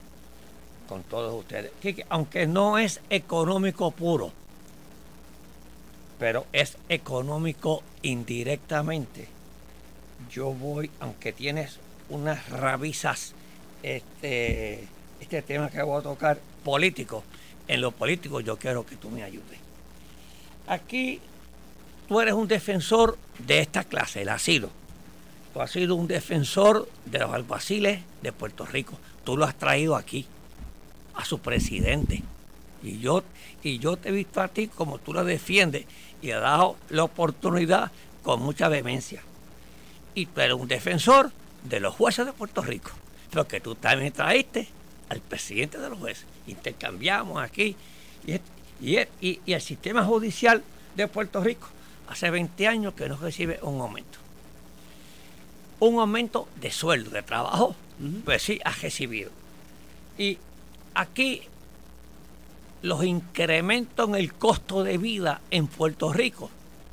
con 0.89 1.03
todos 1.03 1.35
ustedes. 1.35 1.73
Kiki, 1.81 2.03
aunque 2.09 2.47
no 2.47 2.79
es 2.79 3.01
económico 3.11 3.91
puro, 3.91 4.33
pero 6.19 6.47
es 6.53 6.77
económico 6.89 7.83
indirectamente. 8.03 9.29
Yo 10.31 10.53
voy, 10.53 10.91
aunque 11.01 11.33
tienes 11.33 11.79
unas 12.09 12.49
rabizas, 12.49 13.35
este, 13.83 14.87
este 15.21 15.43
tema 15.43 15.71
que 15.71 15.83
voy 15.83 16.01
a 16.01 16.03
tocar, 16.03 16.39
político, 16.65 17.23
en 17.69 17.81
lo 17.81 17.93
político 17.93 18.41
yo 18.41 18.59
quiero 18.59 18.85
que 18.85 18.97
tú 18.97 19.11
me 19.11 19.23
ayudes. 19.23 19.59
Aquí 20.67 21.21
tú 22.09 22.21
eres 22.21 22.35
un 22.35 22.49
defensor 22.49 23.17
de 23.39 23.61
esta 23.61 23.85
clase, 23.85 24.23
el 24.23 24.29
asilo. 24.31 24.71
Tú 25.59 25.63
has 25.63 25.73
sido 25.73 25.97
un 25.97 26.07
defensor 26.07 26.89
de 27.05 27.19
los 27.19 27.35
alguaciles 27.35 28.03
de 28.23 28.31
Puerto 28.31 28.65
Rico. 28.65 28.97
Tú 29.25 29.37
lo 29.37 29.45
has 29.45 29.59
traído 29.59 29.97
aquí, 29.97 30.25
a 31.17 31.25
su 31.25 31.41
presidente. 31.41 32.23
Y 32.81 33.01
yo, 33.01 33.25
y 33.65 33.81
yo 33.81 33.97
te 33.97 34.11
he 34.11 34.13
visto 34.13 34.41
a 34.41 34.47
ti 34.47 34.69
como 34.69 34.99
tú 34.99 35.13
lo 35.13 35.25
defiendes 35.25 35.87
y 36.23 36.31
ha 36.31 36.39
dado 36.39 36.77
la 36.91 37.03
oportunidad 37.03 37.91
con 38.23 38.41
mucha 38.41 38.69
vehemencia. 38.69 39.21
Y 40.15 40.27
tú 40.27 40.41
eres 40.41 40.55
un 40.55 40.69
defensor 40.69 41.33
de 41.65 41.81
los 41.81 41.93
jueces 41.93 42.25
de 42.25 42.33
Puerto 42.33 42.63
Rico, 42.63 42.93
porque 43.33 43.59
tú 43.59 43.75
también 43.75 44.13
traíste 44.13 44.69
al 45.09 45.21
presidente 45.21 45.79
de 45.79 45.91
los 45.91 45.99
jueces. 45.99 46.25
Intercambiamos 46.47 47.43
aquí 47.43 47.75
y, 48.81 48.97
el 49.53 49.61
sistema 49.61 50.05
judicial 50.05 50.63
de 50.95 51.09
Puerto 51.09 51.43
Rico 51.43 51.67
hace 52.07 52.31
20 52.31 52.69
años 52.69 52.95
que 52.95 53.09
no 53.09 53.17
recibe 53.17 53.59
un 53.63 53.81
aumento. 53.81 54.28
Un 55.81 56.01
aumento 56.01 56.49
de 56.57 56.71
sueldo, 56.71 57.11
de 57.11 57.23
trabajo, 57.23 57.75
pues 58.25 58.43
sí, 58.43 58.61
ha 58.65 58.73
recibido. 58.73 59.31
Y 60.17 60.39
aquí 60.95 61.43
los 62.83 63.05
incrementos 63.05 64.09
en 64.09 64.15
el 64.15 64.35
costo 64.35 64.83
de 64.83 64.99
vida 64.99 65.41
en 65.51 65.67
Puerto 65.67 66.13
Rico 66.13 66.51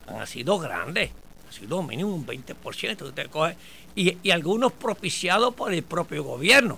han 0.07 0.25
sido 0.27 0.59
grandes, 0.59 1.11
ha 1.47 1.51
sido 1.51 1.81
mínimo 1.83 2.13
un 2.13 2.25
20%. 2.25 3.01
Usted 3.01 3.29
coge, 3.29 3.57
y, 3.95 4.17
y 4.21 4.31
algunos 4.31 4.71
propiciados 4.73 5.53
por 5.55 5.73
el 5.73 5.83
propio 5.83 6.23
gobierno. 6.23 6.77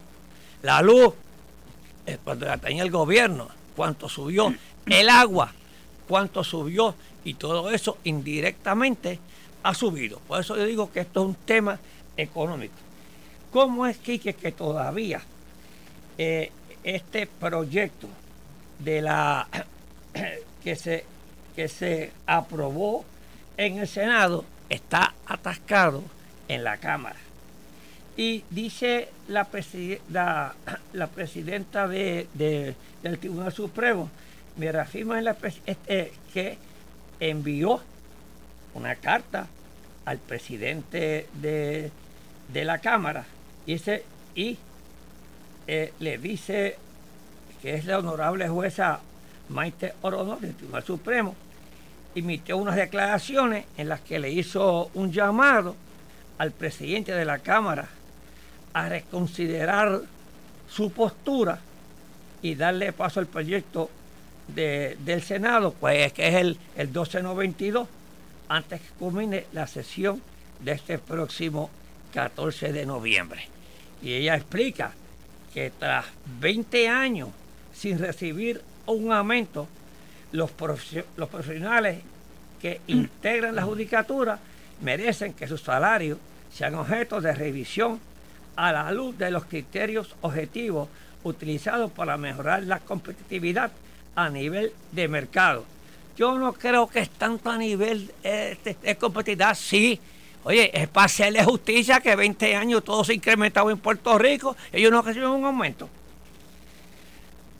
La 0.61 0.81
luz, 0.81 1.13
eh, 2.05 2.17
cuando 2.23 2.45
la 2.45 2.57
tenía 2.57 2.83
el 2.83 2.91
gobierno, 2.91 3.49
cuánto 3.75 4.07
subió, 4.07 4.53
el 4.85 5.09
agua, 5.09 5.53
cuánto 6.07 6.43
subió, 6.43 6.95
y 7.23 7.33
todo 7.33 7.69
eso 7.71 7.97
indirectamente 8.05 9.19
ha 9.63 9.73
subido. 9.73 10.19
Por 10.19 10.39
eso 10.39 10.55
yo 10.55 10.65
digo 10.65 10.91
que 10.91 11.01
esto 11.01 11.21
es 11.21 11.27
un 11.27 11.35
tema 11.35 11.77
económico. 12.17 12.75
¿Cómo 13.51 13.87
es, 13.87 13.97
Quique, 13.97 14.33
que 14.33 14.51
todavía 14.51 15.21
eh, 16.17 16.51
este 16.83 17.27
proyecto 17.27 18.07
de 18.79 19.01
la 19.01 19.47
que 20.63 20.75
se, 20.75 21.05
que 21.55 21.67
se 21.67 22.11
aprobó 22.25 23.05
en 23.55 23.77
el 23.77 23.87
Senado 23.87 24.45
está 24.69 25.13
atascado 25.25 26.03
en 26.47 26.63
la 26.63 26.77
Cámara? 26.77 27.19
Y 28.17 28.43
dice 28.49 29.09
la, 29.27 29.47
la, 30.93 31.07
presidenta 31.07 31.87
de, 31.87 32.27
del 32.33 33.19
Tribunal 33.19 33.53
Supremo, 33.53 34.09
me 34.57 34.71
reafirma 34.71 35.19
en 35.19 35.25
la, 35.25 35.37
este, 35.65 36.11
que 36.33 36.57
envió 37.19 37.81
una 38.73 38.95
carta 38.95 39.47
al 40.05 40.17
presidente 40.19 41.27
de, 41.41 41.91
la 42.53 42.79
Cámara. 42.79 43.25
Y, 43.65 44.57
eh, 45.67 45.93
le 45.99 46.17
dice 46.17 46.77
que 47.61 47.75
es 47.75 47.85
la 47.85 47.99
honorable 47.99 48.47
jueza 48.47 48.99
Maite 49.49 49.93
Orono 50.01 50.37
del 50.37 50.53
Tribunal 50.53 50.83
Supremo, 50.83 51.35
emitió 52.15 52.57
unas 52.57 52.75
declaraciones 52.75 53.65
en 53.77 53.89
las 53.89 54.01
que 54.01 54.19
le 54.19 54.31
hizo 54.31 54.89
un 54.93 55.11
llamado 55.11 55.75
al 56.37 56.51
presidente 56.51 57.13
de 57.13 57.25
la 57.25 57.39
Cámara 57.39 57.87
a 58.73 58.89
reconsiderar 58.89 60.01
su 60.69 60.91
postura 60.91 61.59
y 62.41 62.55
darle 62.55 62.93
paso 62.93 63.19
al 63.19 63.27
proyecto 63.27 63.89
del 64.47 65.21
Senado, 65.23 65.73
pues 65.73 66.13
que 66.13 66.27
es 66.27 66.35
el, 66.35 66.57
el 66.75 66.87
1292, 66.87 67.87
antes 68.49 68.81
que 68.81 68.89
culmine 68.99 69.45
la 69.51 69.67
sesión 69.67 70.21
de 70.61 70.71
este 70.71 70.99
próximo 70.99 71.69
14 72.17 72.73
de 72.73 72.87
noviembre. 72.87 73.47
Y 74.01 74.13
ella 74.13 74.35
explica 74.35 74.91
que 75.53 75.69
tras 75.69 76.03
20 76.39 76.89
años 76.89 77.29
sin 77.71 77.99
recibir 77.99 78.59
un 78.87 79.11
aumento, 79.11 79.67
los, 80.31 80.49
los 81.15 81.29
profesionales 81.29 81.99
que 82.59 82.81
integran 82.87 83.55
la 83.55 83.61
judicatura 83.61 84.39
merecen 84.81 85.33
que 85.33 85.47
sus 85.47 85.61
salarios 85.61 86.17
sean 86.51 86.73
objeto 86.73 87.21
de 87.21 87.35
revisión 87.35 87.99
a 88.55 88.71
la 88.71 88.91
luz 88.91 89.15
de 89.15 89.29
los 89.29 89.45
criterios 89.45 90.15
objetivos 90.21 90.89
utilizados 91.23 91.91
para 91.91 92.17
mejorar 92.17 92.63
la 92.63 92.79
competitividad 92.79 93.69
a 94.15 94.31
nivel 94.31 94.73
de 94.91 95.07
mercado. 95.07 95.65
Yo 96.17 96.35
no 96.39 96.53
creo 96.53 96.87
que 96.87 97.01
es 97.01 97.11
tanto 97.11 97.51
a 97.51 97.59
nivel 97.59 98.11
este, 98.23 98.75
de, 98.81 98.95
competitividad, 98.97 99.53
sí. 99.53 99.99
Oye, 100.47 100.71
es 100.73 100.87
para 100.87 101.07
hacerle 101.07 101.43
justicia 101.43 101.99
que 101.99 102.15
20 102.15 102.55
años 102.55 102.81
todo 102.81 103.03
se 103.03 103.11
ha 103.11 103.15
incrementado 103.15 103.69
en 103.69 103.79
Puerto 103.79 104.17
Rico, 104.17 104.55
ellos 104.71 104.89
no 104.89 105.01
reciben 105.01 105.27
un 105.27 105.43
aumento. 105.43 105.89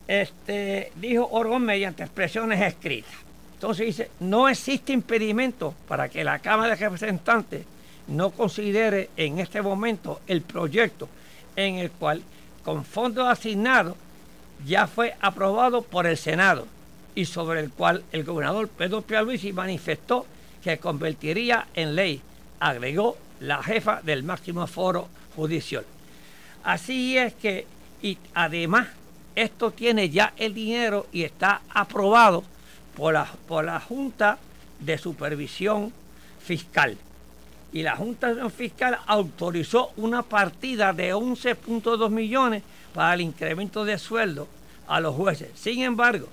Este, 0.08 0.94
dijo 0.96 1.28
Orgón 1.30 1.64
mediante 1.64 2.04
expresiones 2.04 2.62
escritas. 2.62 3.12
Entonces 3.56 3.88
dice, 3.88 4.12
no 4.22 4.48
existe 4.48 4.94
impedimento 4.94 5.74
para 5.90 6.08
que 6.08 6.24
la 6.24 6.40
Cámara 6.40 6.78
de 6.78 6.86
Representantes 6.86 7.66
no 8.08 8.30
considere 8.30 9.10
en 9.18 9.40
este 9.40 9.62
momento 9.62 10.22
el 10.26 10.42
proyecto 10.42 11.10
en 11.58 11.76
el 11.76 11.92
cual 11.92 12.22
con 12.64 12.86
fondos 12.86 13.28
asignados 13.28 13.98
ya 14.66 14.88
fue 14.88 15.14
aprobado 15.20 15.82
por 15.82 16.08
el 16.08 16.16
Senado 16.16 16.66
y 17.16 17.26
sobre 17.26 17.60
el 17.60 17.70
cual 17.70 18.06
el 18.14 18.24
gobernador 18.24 18.70
Pedro 18.70 19.02
Pierluisi 19.02 19.52
manifestó 19.52 20.26
que 20.64 20.78
convertiría 20.78 21.68
en 21.74 21.94
ley, 21.94 22.22
agregó 22.60 23.18
la 23.40 23.62
jefa 23.62 24.02
del 24.02 24.24
máximo 24.24 24.66
foro 24.68 25.08
judicial. 25.36 25.86
Así 26.64 27.18
es 27.18 27.34
que, 27.36 27.66
y 28.02 28.18
además, 28.34 28.88
esto 29.36 29.72
tiene 29.72 30.10
ya 30.10 30.34
el 30.38 30.54
dinero 30.54 31.08
y 31.12 31.24
está 31.24 31.62
aprobado 31.70 32.44
por 32.96 33.14
la, 33.14 33.26
por 33.48 33.66
la 33.66 33.80
Junta 33.80 34.38
de 34.80 34.98
Supervisión 34.98 35.94
Fiscal. 36.42 36.98
Y 37.72 37.84
la 37.84 37.96
Junta 37.96 38.50
Fiscal 38.50 38.98
autorizó 39.06 39.92
una 39.98 40.24
partida 40.24 40.94
de 40.94 41.14
11.2 41.14 42.10
millones 42.10 42.64
para 42.94 43.14
el 43.14 43.22
incremento 43.22 43.86
de 43.86 44.00
sueldo 44.00 44.48
a 44.88 45.00
los 45.00 45.16
jueces. 45.16 45.50
Sin 45.56 45.84
embargo, 45.84 46.28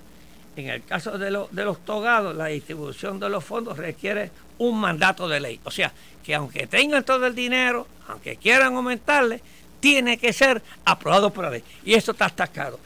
en 0.56 0.68
el 0.68 0.84
caso 0.84 1.18
de, 1.18 1.30
los 1.30 1.84
togados, 1.84 2.34
la 2.36 2.46
distribución 2.46 3.18
de 3.18 3.28
los 3.28 3.44
fondos 3.44 3.76
requiere 3.76 4.30
un 4.58 4.78
mandato 4.78 5.28
de 5.28 5.40
ley. 5.40 5.60
O 5.64 5.70
sea, 5.70 5.92
que 6.22 6.34
aunque 6.34 6.66
tengan 6.66 7.04
todo 7.04 7.26
el 7.26 7.34
dinero, 7.34 7.86
aunque 8.08 8.36
quieran 8.36 8.76
aumentarle, 8.76 9.40
tiene 9.80 10.16
que 10.16 10.32
ser 10.32 10.62
aprobado 10.84 11.30
por 11.30 11.44
la 11.44 11.50
ley. 11.50 11.64
Y 11.84 11.94
eso 11.94 12.12
está 12.12 12.26
destacado. 12.26 12.78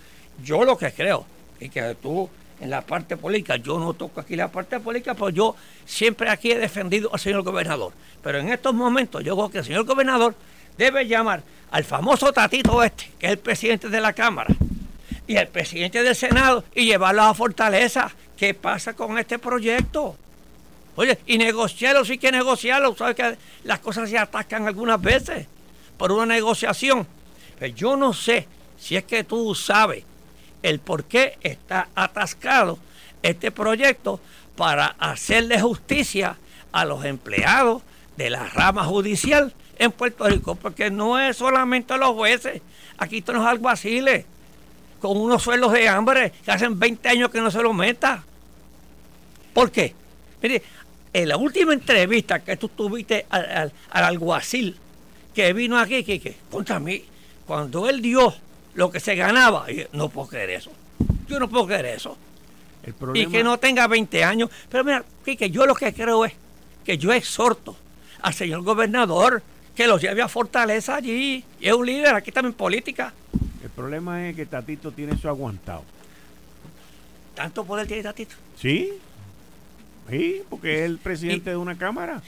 Yo 0.42 0.64
lo 0.64 0.78
que 0.78 0.92
creo, 0.92 1.26
y 1.60 1.68
que 1.68 1.94
tú 2.00 2.28
en 2.60 2.70
la 2.70 2.80
parte 2.80 3.16
política, 3.16 3.56
yo 3.56 3.78
no 3.78 3.94
toco 3.94 4.20
aquí 4.20 4.34
la 4.34 4.48
parte 4.48 4.80
política, 4.80 5.14
pues 5.14 5.34
yo 5.34 5.54
siempre 5.86 6.28
aquí 6.28 6.50
he 6.50 6.58
defendido 6.58 7.10
al 7.12 7.20
señor 7.20 7.42
gobernador. 7.42 7.92
Pero 8.22 8.38
en 8.38 8.48
estos 8.48 8.74
momentos 8.74 9.22
yo 9.22 9.36
creo 9.36 9.50
que 9.50 9.58
el 9.58 9.64
señor 9.64 9.84
gobernador 9.84 10.34
debe 10.76 11.06
llamar 11.06 11.42
al 11.70 11.84
famoso 11.84 12.32
Tatito 12.32 12.82
este, 12.82 13.10
que 13.18 13.26
es 13.26 13.32
el 13.32 13.38
presidente 13.38 13.88
de 13.88 14.00
la 14.00 14.12
Cámara, 14.12 14.54
y 15.28 15.36
el 15.36 15.46
presidente 15.46 16.02
del 16.02 16.16
Senado, 16.16 16.64
y 16.74 16.86
llevarlo 16.86 17.22
a 17.22 17.34
Fortaleza. 17.34 18.10
¿Qué 18.36 18.54
pasa 18.54 18.94
con 18.94 19.18
este 19.18 19.38
proyecto? 19.38 20.16
Oye, 20.96 21.18
y 21.26 21.36
negociarlo, 21.36 22.04
sí 22.04 22.18
que 22.18 22.32
negociarlo. 22.32 22.96
Sabes 22.96 23.14
que 23.14 23.36
las 23.62 23.78
cosas 23.78 24.08
se 24.08 24.18
atacan 24.18 24.66
algunas 24.66 25.00
veces 25.00 25.46
por 25.98 26.12
una 26.12 26.26
negociación. 26.26 27.06
Pero 27.58 27.74
yo 27.74 27.96
no 27.96 28.14
sé 28.14 28.48
si 28.80 28.96
es 28.96 29.04
que 29.04 29.22
tú 29.22 29.54
sabes 29.54 30.02
el 30.62 30.80
por 30.80 31.04
qué 31.04 31.36
está 31.42 31.88
atascado 31.94 32.78
este 33.22 33.50
proyecto 33.50 34.20
para 34.56 34.96
hacerle 34.98 35.60
justicia 35.60 36.36
a 36.72 36.84
los 36.86 37.04
empleados 37.04 37.82
de 38.16 38.30
la 38.30 38.44
rama 38.48 38.84
judicial 38.84 39.52
en 39.78 39.92
Puerto 39.92 40.26
Rico, 40.26 40.54
porque 40.54 40.90
no 40.90 41.20
es 41.20 41.36
solamente 41.36 41.96
los 41.98 42.14
jueces, 42.14 42.62
aquí 42.96 43.18
están 43.18 43.36
los 43.36 43.46
alguaciles 43.46 44.24
con 45.00 45.16
unos 45.16 45.42
sueldos 45.42 45.72
de 45.72 45.88
hambre 45.88 46.32
que 46.44 46.50
hacen 46.50 46.78
20 46.78 47.08
años 47.08 47.30
que 47.30 47.40
no 47.40 47.50
se 47.50 47.62
lo 47.62 47.72
meta. 47.72 48.24
¿Por 49.52 49.70
qué? 49.70 49.94
Mire, 50.42 50.62
en 51.12 51.28
la 51.28 51.36
última 51.36 51.72
entrevista 51.72 52.40
que 52.40 52.56
tú 52.56 52.68
tuviste 52.68 53.26
al, 53.30 53.72
alguacil 53.90 54.76
que 55.34 55.52
vino 55.52 55.78
aquí, 55.78 56.04
que, 56.04 56.36
contra 56.50 56.78
mí, 56.80 57.02
cuando 57.46 57.88
él 57.88 58.02
dio 58.02 58.34
lo 58.74 58.90
que 58.90 59.00
se 59.00 59.14
ganaba, 59.14 59.66
no 59.92 60.08
puedo 60.08 60.28
creer 60.28 60.50
eso. 60.50 60.70
Yo 61.28 61.38
no 61.38 61.48
puedo 61.48 61.66
creer 61.66 61.86
eso. 61.86 62.16
Y 63.14 63.26
que 63.26 63.44
no 63.44 63.58
tenga 63.58 63.86
20 63.86 64.24
años. 64.24 64.50
Pero 64.70 64.84
mira, 64.84 65.04
que 65.24 65.50
yo 65.50 65.66
lo 65.66 65.74
que 65.74 65.92
creo 65.92 66.24
es 66.24 66.32
que 66.84 66.96
yo 66.96 67.12
exhorto 67.12 67.76
al 68.22 68.34
señor 68.34 68.62
gobernador 68.62 69.42
que 69.74 69.86
los 69.86 70.00
lleve 70.00 70.22
a 70.22 70.28
Fortaleza 70.28 70.96
allí. 70.96 71.44
Y 71.60 71.68
es 71.68 71.74
un 71.74 71.86
líder, 71.86 72.14
aquí 72.14 72.32
también 72.32 72.54
política. 72.54 73.12
El 73.78 73.82
problema 73.82 74.28
es 74.28 74.34
que 74.34 74.44
Tatito 74.44 74.90
tiene 74.90 75.12
eso 75.14 75.28
aguantado. 75.28 75.84
¿Tanto 77.36 77.64
poder 77.64 77.86
tiene 77.86 78.02
Tatito? 78.02 78.34
Sí. 78.56 78.90
Sí, 80.10 80.42
porque 80.50 80.80
es 80.80 80.90
el 80.90 80.98
presidente 80.98 81.50
de 81.50 81.56
una 81.56 81.78
cámara. 81.78 82.20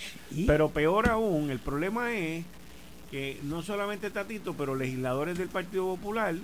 Pero 0.46 0.70
peor 0.70 1.08
aún, 1.08 1.50
el 1.50 1.58
problema 1.58 2.12
es 2.14 2.44
que 3.10 3.40
no 3.42 3.62
solamente 3.62 4.12
Tatito, 4.12 4.54
pero 4.54 4.76
legisladores 4.76 5.38
del 5.38 5.48
Partido 5.48 5.86
Popular 5.86 6.36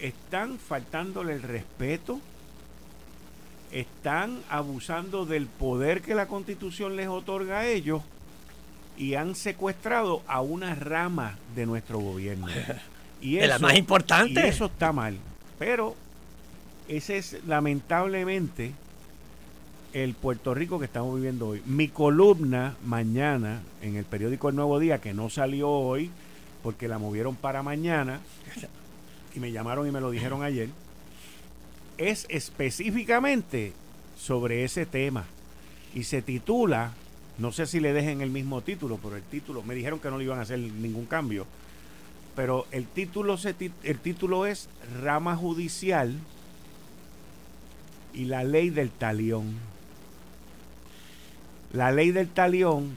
están 0.00 0.58
faltándole 0.58 1.34
el 1.34 1.42
respeto, 1.42 2.20
están 3.70 4.40
abusando 4.48 5.26
del 5.26 5.46
poder 5.46 6.00
que 6.00 6.14
la 6.14 6.26
constitución 6.26 6.96
les 6.96 7.08
otorga 7.08 7.58
a 7.58 7.68
ellos 7.68 8.00
y 8.96 9.12
han 9.12 9.34
secuestrado 9.34 10.22
a 10.26 10.40
una 10.40 10.74
rama 10.74 11.36
de 11.54 11.66
nuestro 11.66 11.98
gobierno. 11.98 12.46
Y 13.22 13.38
eso, 13.38 13.46
la 13.46 13.58
más 13.58 13.78
importante. 13.78 14.32
Y 14.32 14.48
eso 14.48 14.66
está 14.66 14.92
mal. 14.92 15.16
Pero 15.58 15.94
ese 16.88 17.16
es 17.16 17.38
lamentablemente 17.46 18.72
el 19.92 20.14
Puerto 20.14 20.54
Rico 20.54 20.78
que 20.78 20.86
estamos 20.86 21.14
viviendo 21.14 21.48
hoy. 21.48 21.62
Mi 21.64 21.88
columna 21.88 22.76
mañana 22.84 23.62
en 23.80 23.96
el 23.96 24.04
periódico 24.04 24.48
El 24.48 24.56
Nuevo 24.56 24.78
Día, 24.78 25.00
que 25.00 25.14
no 25.14 25.30
salió 25.30 25.70
hoy 25.70 26.10
porque 26.62 26.88
la 26.88 26.98
movieron 26.98 27.36
para 27.36 27.62
mañana, 27.62 28.20
y 29.34 29.40
me 29.40 29.52
llamaron 29.52 29.86
y 29.86 29.90
me 29.90 30.00
lo 30.00 30.10
dijeron 30.10 30.42
ayer, 30.42 30.68
es 31.98 32.26
específicamente 32.28 33.72
sobre 34.18 34.64
ese 34.64 34.86
tema 34.86 35.24
y 35.94 36.04
se 36.04 36.22
titula, 36.22 36.92
no 37.38 37.52
sé 37.52 37.66
si 37.66 37.80
le 37.80 37.92
dejen 37.92 38.20
el 38.20 38.30
mismo 38.30 38.60
título, 38.60 38.98
pero 39.02 39.16
el 39.16 39.22
título, 39.22 39.62
me 39.62 39.74
dijeron 39.74 39.98
que 39.98 40.10
no 40.10 40.18
le 40.18 40.24
iban 40.24 40.38
a 40.38 40.42
hacer 40.42 40.58
ningún 40.58 41.06
cambio, 41.06 41.46
pero 42.34 42.66
el 42.72 42.86
título, 42.86 43.36
se, 43.36 43.54
el 43.82 43.98
título 43.98 44.46
es 44.46 44.68
Rama 45.02 45.36
Judicial 45.36 46.14
y 48.14 48.24
la 48.24 48.44
ley 48.44 48.70
del 48.70 48.90
talión. 48.90 49.56
La 51.72 51.90
ley 51.90 52.10
del 52.10 52.28
talión 52.28 52.94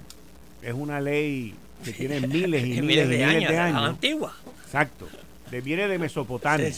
es 0.61 0.73
una 0.73 1.01
ley 1.01 1.53
que 1.83 1.91
tiene 1.91 2.19
miles 2.27 2.65
y 2.65 2.81
miles, 2.81 3.09
de, 3.09 3.23
años, 3.23 3.51
de 3.51 3.57
años. 3.57 3.81
antigua. 3.89 4.35
Exacto. 4.63 5.07
De, 5.51 5.61
viene 5.61 5.87
de 5.87 5.99
Mesopotamia. 5.99 6.71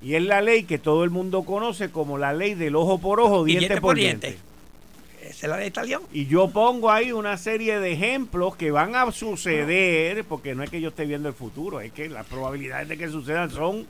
Y 0.00 0.14
es 0.14 0.22
la 0.22 0.40
ley 0.40 0.62
que 0.62 0.78
todo 0.78 1.02
el 1.02 1.10
mundo 1.10 1.42
conoce 1.42 1.90
como 1.90 2.18
la 2.18 2.32
ley 2.32 2.54
del 2.54 2.76
ojo 2.76 2.98
por 2.98 3.20
ojo, 3.20 3.44
diente, 3.44 3.80
por, 3.80 3.96
diente. 3.96 4.38
Esa 5.28 5.60
es 5.60 5.76
la. 5.76 6.00
Y 6.12 6.26
yo 6.26 6.48
pongo 6.48 6.90
ahí 6.90 7.12
una 7.12 7.36
serie 7.36 7.80
de 7.80 7.92
ejemplos 7.92 8.56
que 8.56 8.70
van 8.70 8.96
a 8.96 9.12
suceder, 9.12 10.24
porque 10.24 10.54
no 10.54 10.62
es 10.62 10.70
que 10.70 10.80
yo 10.80 10.88
esté 10.88 11.04
viendo 11.04 11.28
el 11.28 11.34
futuro, 11.34 11.80
es 11.80 11.92
que 11.92 12.08
las 12.08 12.26
probabilidades 12.26 12.88
de 12.88 12.96
que 12.96 13.08
sucedan 13.08 13.50
son 13.50 13.86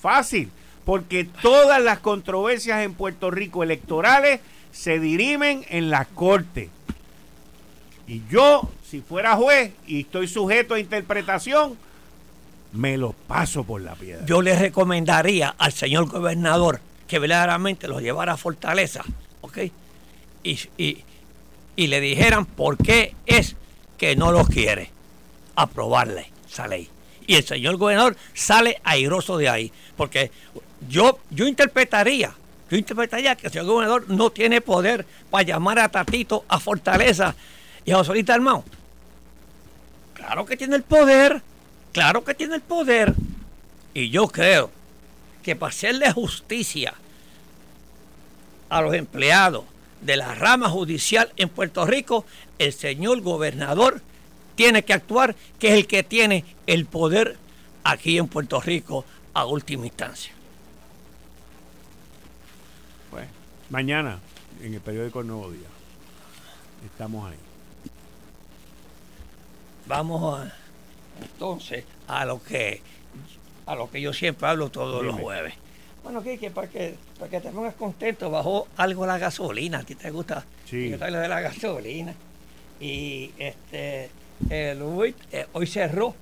fácil. 0.00 0.50
Porque 0.84 1.24
todas 1.24 1.82
las 1.82 1.98
controversias 1.98 2.82
en 2.82 2.94
Puerto 2.94 3.30
Rico 3.30 3.62
electorales 3.62 4.40
se 4.72 4.98
dirimen 4.98 5.64
en 5.68 5.90
la 5.90 6.06
corte. 6.06 6.70
Y 8.06 8.22
yo, 8.30 8.68
si 8.88 9.02
fuera 9.02 9.36
juez 9.36 9.72
y 9.86 10.00
estoy 10.00 10.28
sujeto 10.28 10.74
a 10.74 10.80
interpretación, 10.80 11.76
me 12.72 12.96
lo 12.96 13.12
paso 13.12 13.64
por 13.64 13.82
la 13.82 13.94
piedra. 13.94 14.24
Yo 14.24 14.40
le 14.40 14.58
recomendaría 14.58 15.54
al 15.58 15.72
señor 15.72 16.06
gobernador 16.06 16.80
que 17.06 17.18
verdaderamente 17.18 17.86
lo 17.86 18.00
llevara 18.00 18.32
a 18.32 18.36
Fortaleza, 18.36 19.04
¿ok? 19.42 19.58
Y, 20.42 20.58
y 21.76 21.86
le 21.86 22.00
dijeran 22.00 22.44
por 22.44 22.76
qué 22.76 23.14
es 23.26 23.56
que 23.96 24.16
no 24.16 24.32
lo 24.32 24.44
quiere 24.44 24.90
aprobarle 25.56 26.30
esa 26.48 26.66
ley. 26.68 26.88
Y 27.26 27.36
el 27.36 27.44
señor 27.44 27.76
gobernador 27.76 28.16
sale 28.34 28.80
airoso 28.84 29.38
de 29.38 29.48
ahí, 29.48 29.72
porque 29.96 30.30
yo, 30.88 31.18
yo 31.30 31.46
interpretaría, 31.46 32.34
yo 32.70 32.76
interpretaría 32.76 33.36
que 33.36 33.46
el 33.46 33.52
señor 33.52 33.66
gobernador 33.66 34.04
no 34.08 34.30
tiene 34.30 34.60
poder 34.60 35.06
para 35.30 35.44
llamar 35.44 35.78
a 35.78 35.88
Tatito 35.88 36.44
a 36.48 36.58
Fortaleza 36.58 37.34
y 37.84 37.92
a 37.92 37.96
Josolita 37.96 38.34
Armado. 38.34 38.64
Claro 40.14 40.44
que 40.44 40.56
tiene 40.56 40.76
el 40.76 40.82
poder, 40.82 41.40
claro 41.92 42.24
que 42.24 42.34
tiene 42.34 42.56
el 42.56 42.62
poder. 42.62 43.14
Y 43.94 44.10
yo 44.10 44.28
creo 44.28 44.70
que 45.42 45.56
para 45.56 45.70
hacerle 45.70 46.12
justicia 46.12 46.94
a 48.68 48.82
los 48.82 48.94
empleados 48.94 49.64
de 50.00 50.16
la 50.16 50.34
rama 50.34 50.68
judicial 50.68 51.32
en 51.36 51.48
Puerto 51.48 51.86
Rico, 51.86 52.24
el 52.58 52.72
señor 52.72 53.20
gobernador 53.20 54.00
tiene 54.54 54.84
que 54.84 54.92
actuar, 54.92 55.34
que 55.58 55.68
es 55.68 55.74
el 55.74 55.86
que 55.86 56.02
tiene 56.02 56.44
el 56.66 56.86
poder 56.86 57.36
aquí 57.84 58.18
en 58.18 58.28
Puerto 58.28 58.60
Rico 58.60 59.04
a 59.34 59.46
última 59.46 59.86
instancia. 59.86 60.32
Mañana, 63.70 64.18
en 64.60 64.74
el 64.74 64.80
periódico 64.80 65.22
Nuevo 65.22 65.48
Día. 65.52 65.68
Estamos 66.84 67.30
ahí. 67.30 67.38
Vamos 69.86 70.40
a, 70.40 70.52
entonces 71.22 71.84
a 72.08 72.24
lo 72.24 72.42
que 72.42 72.82
a 73.66 73.76
lo 73.76 73.88
que 73.88 74.00
yo 74.00 74.12
siempre 74.12 74.48
hablo 74.48 74.70
todos 74.70 75.04
los 75.04 75.14
jueves. 75.14 75.54
Bueno, 76.02 76.22
Kike, 76.22 76.50
para 76.50 76.68
que, 76.68 76.94
para 77.18 77.30
que 77.30 77.40
te 77.40 77.50
pongas 77.50 77.74
contento, 77.74 78.30
bajó 78.30 78.68
algo 78.76 79.06
la 79.06 79.18
gasolina. 79.18 79.78
¿A 79.78 79.82
ti 79.82 79.94
te 79.94 80.10
gusta 80.10 80.44
sí. 80.64 80.90
lo 80.90 81.18
de 81.18 81.28
la 81.28 81.40
gasolina? 81.40 82.14
Y 82.80 83.30
este 83.38 84.10
el 84.48 84.80
hoy, 84.82 85.14
eh, 85.32 85.46
hoy 85.52 85.66
cerró 85.66 86.14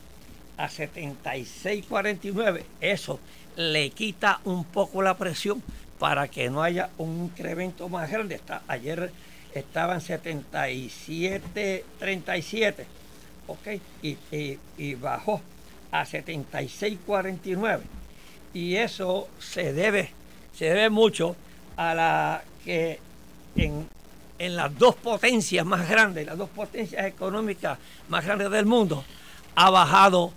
a 0.56 0.68
76.49. 0.68 2.64
Eso 2.80 3.20
le 3.56 3.90
quita 3.90 4.40
un 4.44 4.64
poco 4.64 5.02
la 5.02 5.16
presión 5.16 5.62
para 5.98 6.28
que 6.28 6.48
no 6.50 6.62
haya 6.62 6.90
un 6.98 7.24
incremento 7.24 7.88
más 7.88 8.10
grande. 8.10 8.34
Está, 8.34 8.60
ayer 8.66 9.12
estaban 9.54 10.00
77.37, 10.00 12.74
¿ok? 13.46 13.68
Y, 14.02 14.18
y, 14.76 14.94
bajó 14.94 15.40
a 15.90 16.04
76.49. 16.04 17.80
Y 18.54 18.76
eso 18.76 19.28
se 19.38 19.72
debe, 19.72 20.10
se 20.54 20.66
debe 20.66 20.90
mucho 20.90 21.36
a 21.76 21.94
la 21.94 22.42
que 22.64 22.98
en, 23.56 23.88
en 24.38 24.56
las 24.56 24.76
dos 24.78 24.94
potencias 24.96 25.64
más 25.64 25.88
grandes, 25.88 26.26
las 26.26 26.38
dos 26.38 26.50
potencias 26.50 27.06
económicas 27.06 27.78
más 28.08 28.24
grandes 28.24 28.50
del 28.50 28.66
mundo, 28.66 29.04
ha 29.54 29.70
bajado 29.70 30.32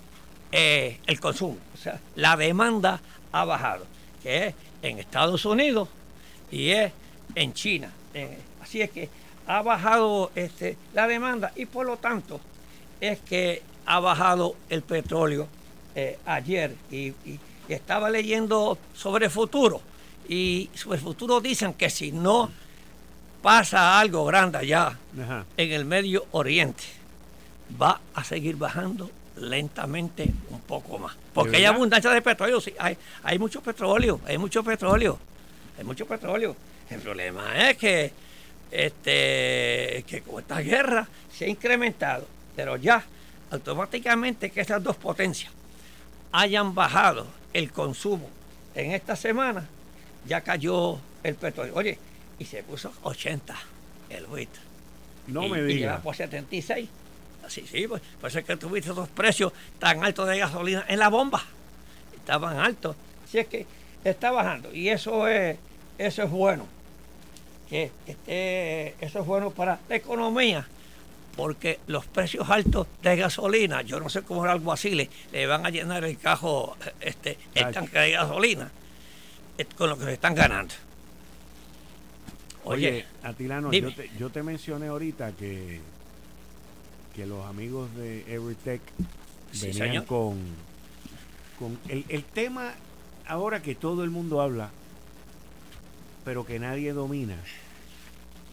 eh, 0.50 0.98
el 1.06 1.20
consumo. 1.20 1.56
O 1.74 1.76
sea, 1.76 2.00
la 2.16 2.36
demanda 2.36 3.00
ha 3.32 3.44
bajado, 3.44 3.86
que 4.22 4.48
es 4.48 4.54
en 4.82 4.98
Estados 4.98 5.44
Unidos 5.44 5.88
y 6.50 6.70
es 6.70 6.92
en 7.34 7.54
China. 7.54 7.90
Así 8.60 8.82
es 8.82 8.90
que 8.90 9.08
ha 9.46 9.62
bajado 9.62 10.30
este, 10.34 10.76
la 10.94 11.06
demanda 11.06 11.52
y 11.56 11.66
por 11.66 11.86
lo 11.86 11.96
tanto 11.96 12.40
es 13.00 13.18
que 13.20 13.62
ha 13.86 14.00
bajado 14.00 14.54
el 14.68 14.82
petróleo 14.82 15.48
eh, 15.94 16.18
ayer 16.24 16.74
y, 16.90 17.12
estaba 17.68 18.10
leyendo 18.10 18.78
sobre 18.94 19.26
el 19.26 19.30
futuro 19.30 19.80
y 20.28 20.70
sobre 20.74 20.98
el 20.98 21.04
futuro 21.04 21.40
dicen 21.40 21.74
que 21.74 21.90
si 21.90 22.12
no 22.12 22.50
pasa 23.42 23.98
algo 23.98 24.24
grande 24.24 24.58
allá 24.58 24.98
en 25.56 25.72
el 25.72 25.84
Medio 25.84 26.26
Oriente 26.32 26.84
va 27.80 28.00
a 28.14 28.24
seguir 28.24 28.56
bajando 28.56 29.10
lentamente 29.36 30.28
un 30.50 30.60
poco 30.60 30.98
más. 30.98 31.16
Porque 31.32 31.56
hay 31.56 31.64
abundancia 31.64 32.10
de 32.10 32.22
petróleo, 32.22 32.60
sí, 32.60 32.74
hay, 32.78 32.96
hay 33.22 33.38
mucho 33.38 33.60
petróleo, 33.62 34.20
hay 34.26 34.38
mucho 34.38 34.62
petróleo, 34.62 35.18
hay 35.78 35.84
mucho 35.84 36.06
petróleo. 36.06 36.54
El 36.90 37.00
problema 37.00 37.70
es 37.70 37.76
que, 37.78 38.12
este, 38.70 40.04
que 40.06 40.22
con 40.26 40.40
esta 40.40 40.60
guerra 40.60 41.08
se 41.32 41.46
ha 41.46 41.48
incrementado, 41.48 42.26
pero 42.54 42.76
ya 42.76 43.02
automáticamente 43.50 44.50
que 44.50 44.60
esas 44.60 44.82
dos 44.82 44.96
potencias 44.96 45.50
hayan 46.32 46.74
bajado 46.74 47.26
el 47.52 47.70
consumo 47.70 48.28
en 48.74 48.92
esta 48.92 49.16
semana, 49.16 49.68
ya 50.26 50.40
cayó 50.40 50.98
el 51.22 51.34
petróleo. 51.34 51.74
Oye, 51.76 51.98
y 52.38 52.44
se 52.44 52.62
puso 52.62 52.92
80 53.02 53.54
el 54.10 54.26
WIT. 54.26 54.50
No 55.28 55.48
me 55.48 55.62
digas. 55.62 56.00
Y 56.00 56.02
por 56.02 56.16
76. 56.16 56.88
Sí, 57.48 57.66
sí, 57.70 57.86
pues, 57.86 58.00
por 58.20 58.30
eso 58.30 58.38
es 58.38 58.44
que 58.44 58.56
tuviste 58.56 58.90
esos 58.90 59.08
precios 59.08 59.52
tan 59.78 60.02
altos 60.02 60.28
de 60.28 60.38
gasolina 60.38 60.84
en 60.88 60.98
la 60.98 61.08
bomba. 61.08 61.42
Estaban 62.16 62.58
altos. 62.58 62.96
Así 63.24 63.38
es 63.38 63.46
que 63.46 63.66
está 64.04 64.30
bajando. 64.30 64.72
Y 64.72 64.88
eso 64.88 65.28
es, 65.28 65.58
eso 65.98 66.22
es 66.22 66.30
bueno. 66.30 66.66
Que 67.68 67.90
eso 69.00 69.20
es 69.20 69.26
bueno 69.26 69.50
para 69.50 69.80
la 69.88 69.96
economía. 69.96 70.66
Porque 71.36 71.80
los 71.86 72.06
precios 72.06 72.48
altos 72.50 72.86
de 73.02 73.16
gasolina, 73.16 73.82
yo 73.82 73.98
no 73.98 74.08
sé 74.08 74.22
cómo 74.22 74.44
algo 74.44 74.72
así, 74.72 75.08
le, 75.32 75.46
van 75.46 75.64
a 75.64 75.70
llenar 75.70 76.04
el 76.04 76.18
cajo, 76.18 76.76
este, 77.00 77.38
el 77.54 77.72
tanque 77.72 77.98
de 77.98 78.10
gasolina, 78.12 78.70
eh, 79.56 79.64
con 79.76 79.88
lo 79.88 79.98
que 79.98 80.04
se 80.04 80.12
están 80.14 80.34
ganando. 80.34 80.74
Oye, 82.64 83.06
Atilano, 83.22 83.72
yo 83.72 83.92
te, 83.92 84.10
yo 84.18 84.30
te 84.30 84.42
mencioné 84.42 84.88
ahorita 84.88 85.32
que 85.32 85.80
que 87.14 87.26
los 87.26 87.46
amigos 87.46 87.94
de 87.94 88.20
Everytech 88.32 88.80
venían 89.60 90.04
con, 90.04 90.38
con 91.58 91.78
el, 91.88 92.04
el 92.08 92.24
tema 92.24 92.72
ahora 93.26 93.62
que 93.62 93.74
todo 93.74 94.04
el 94.04 94.10
mundo 94.10 94.40
habla, 94.40 94.70
pero 96.24 96.46
que 96.46 96.58
nadie 96.58 96.92
domina. 96.92 97.36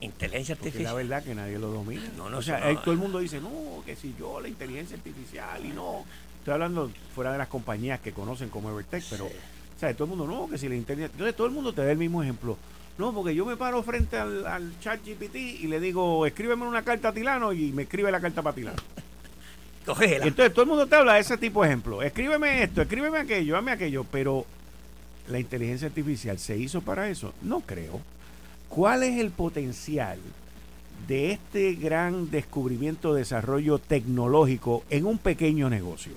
Inteligencia 0.02 0.56
artificial. 0.56 0.84
la 0.86 0.94
verdad 0.94 1.24
que 1.24 1.36
nadie 1.36 1.60
lo 1.60 1.72
domina. 1.72 2.10
No, 2.16 2.30
no, 2.30 2.38
o 2.38 2.42
sea, 2.42 2.74
todo 2.82 2.92
el 2.92 2.98
mundo 2.98 3.20
dice, 3.20 3.42
no, 3.42 3.84
que 3.86 3.96
si 3.96 4.16
yo, 4.18 4.40
la 4.40 4.48
inteligencia 4.48 4.96
artificial 4.96 5.66
y 5.66 5.70
no. 5.70 6.06
Estoy 6.40 6.54
hablando 6.54 6.90
fuera 7.14 7.34
de 7.34 7.38
las 7.38 7.50
compañías 7.50 8.00
que 8.00 8.14
conocen 8.14 8.50
como 8.50 8.70
Evertech, 8.70 9.04
pero, 9.10 9.26
o 9.26 9.80
sea, 9.80 9.94
todo 9.94 10.06
el 10.06 10.10
mundo, 10.12 10.26
no, 10.26 10.50
que 10.50 10.58
si 10.58 10.70
la 10.70 10.76
inteligencia. 10.76 11.14
Entonces, 11.14 11.36
todo 11.36 11.48
el 11.48 11.54
mundo 11.54 11.74
te 11.74 11.84
da 11.84 11.92
el 11.92 11.98
mismo 11.98 12.24
ejemplo. 12.24 12.58
No, 12.98 13.14
porque 13.14 13.34
yo 13.34 13.46
me 13.46 13.56
paro 13.56 13.82
frente 13.82 14.18
al, 14.18 14.74
chat 14.82 15.00
GPT 15.06 15.36
y 15.36 15.68
le 15.68 15.80
digo, 15.80 16.26
escríbeme 16.26 16.66
una 16.66 16.84
carta 16.84 17.10
a 17.10 17.14
Tilano 17.14 17.54
y 17.54 17.72
me 17.72 17.84
escribe 17.84 18.12
la 18.12 18.20
carta 18.20 18.42
para 18.42 18.54
Tilano. 18.54 18.78
Cogela. 19.86 20.26
Entonces 20.26 20.54
todo 20.54 20.64
el 20.64 20.70
mundo 20.70 20.86
te 20.86 20.96
habla 20.96 21.14
de 21.14 21.22
ese 21.22 21.38
tipo 21.38 21.62
de 21.62 21.70
ejemplo. 21.70 22.02
Escríbeme 22.04 22.64
esto, 22.64 22.82
escríbeme 22.82 23.20
aquello, 23.20 23.54
dame 23.54 23.72
aquello, 23.72 24.04
pero 24.04 24.46
la 25.30 25.40
inteligencia 25.40 25.88
artificial 25.88 26.38
se 26.40 26.58
hizo 26.58 26.82
para 26.82 27.10
eso. 27.10 27.34
No 27.42 27.62
creo. 27.62 28.02
¿Cuál 28.70 29.04
es 29.04 29.20
el 29.20 29.32
potencial 29.32 30.20
de 31.08 31.32
este 31.32 31.74
gran 31.74 32.30
descubrimiento, 32.30 33.14
desarrollo 33.14 33.80
tecnológico 33.80 34.84
en 34.90 35.06
un 35.06 35.18
pequeño 35.18 35.70
negocio? 35.70 36.14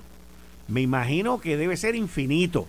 Me 0.67 0.81
imagino 0.81 1.41
que 1.41 1.57
debe 1.57 1.75
ser 1.77 1.95
infinito. 1.95 2.67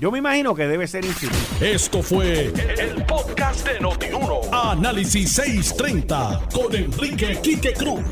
Yo 0.00 0.10
me 0.10 0.18
imagino 0.18 0.54
que 0.54 0.66
debe 0.66 0.86
ser 0.86 1.04
infinito. 1.04 1.38
Esto 1.60 2.02
fue 2.02 2.46
el, 2.46 3.04
podcast 3.04 3.66
de 3.66 3.78
Notiuno. 3.80 4.40
Análisis 4.50 5.32
630 5.32 6.48
con 6.54 6.74
Enrique 6.74 7.38
Quique 7.42 7.74
Cruz. 7.74 8.02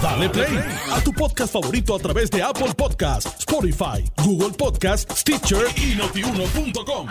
Dale 0.00 0.30
play 0.30 0.58
a 0.90 1.00
tu 1.02 1.12
podcast 1.12 1.52
favorito 1.52 1.94
a 1.94 1.98
través 1.98 2.30
de 2.30 2.42
Apple 2.42 2.72
Podcasts, 2.74 3.40
Spotify, 3.40 4.02
Google 4.24 4.56
Podcasts, 4.56 5.20
Stitcher 5.20 5.66
y 5.76 5.94
notiuno.com. 5.94 7.08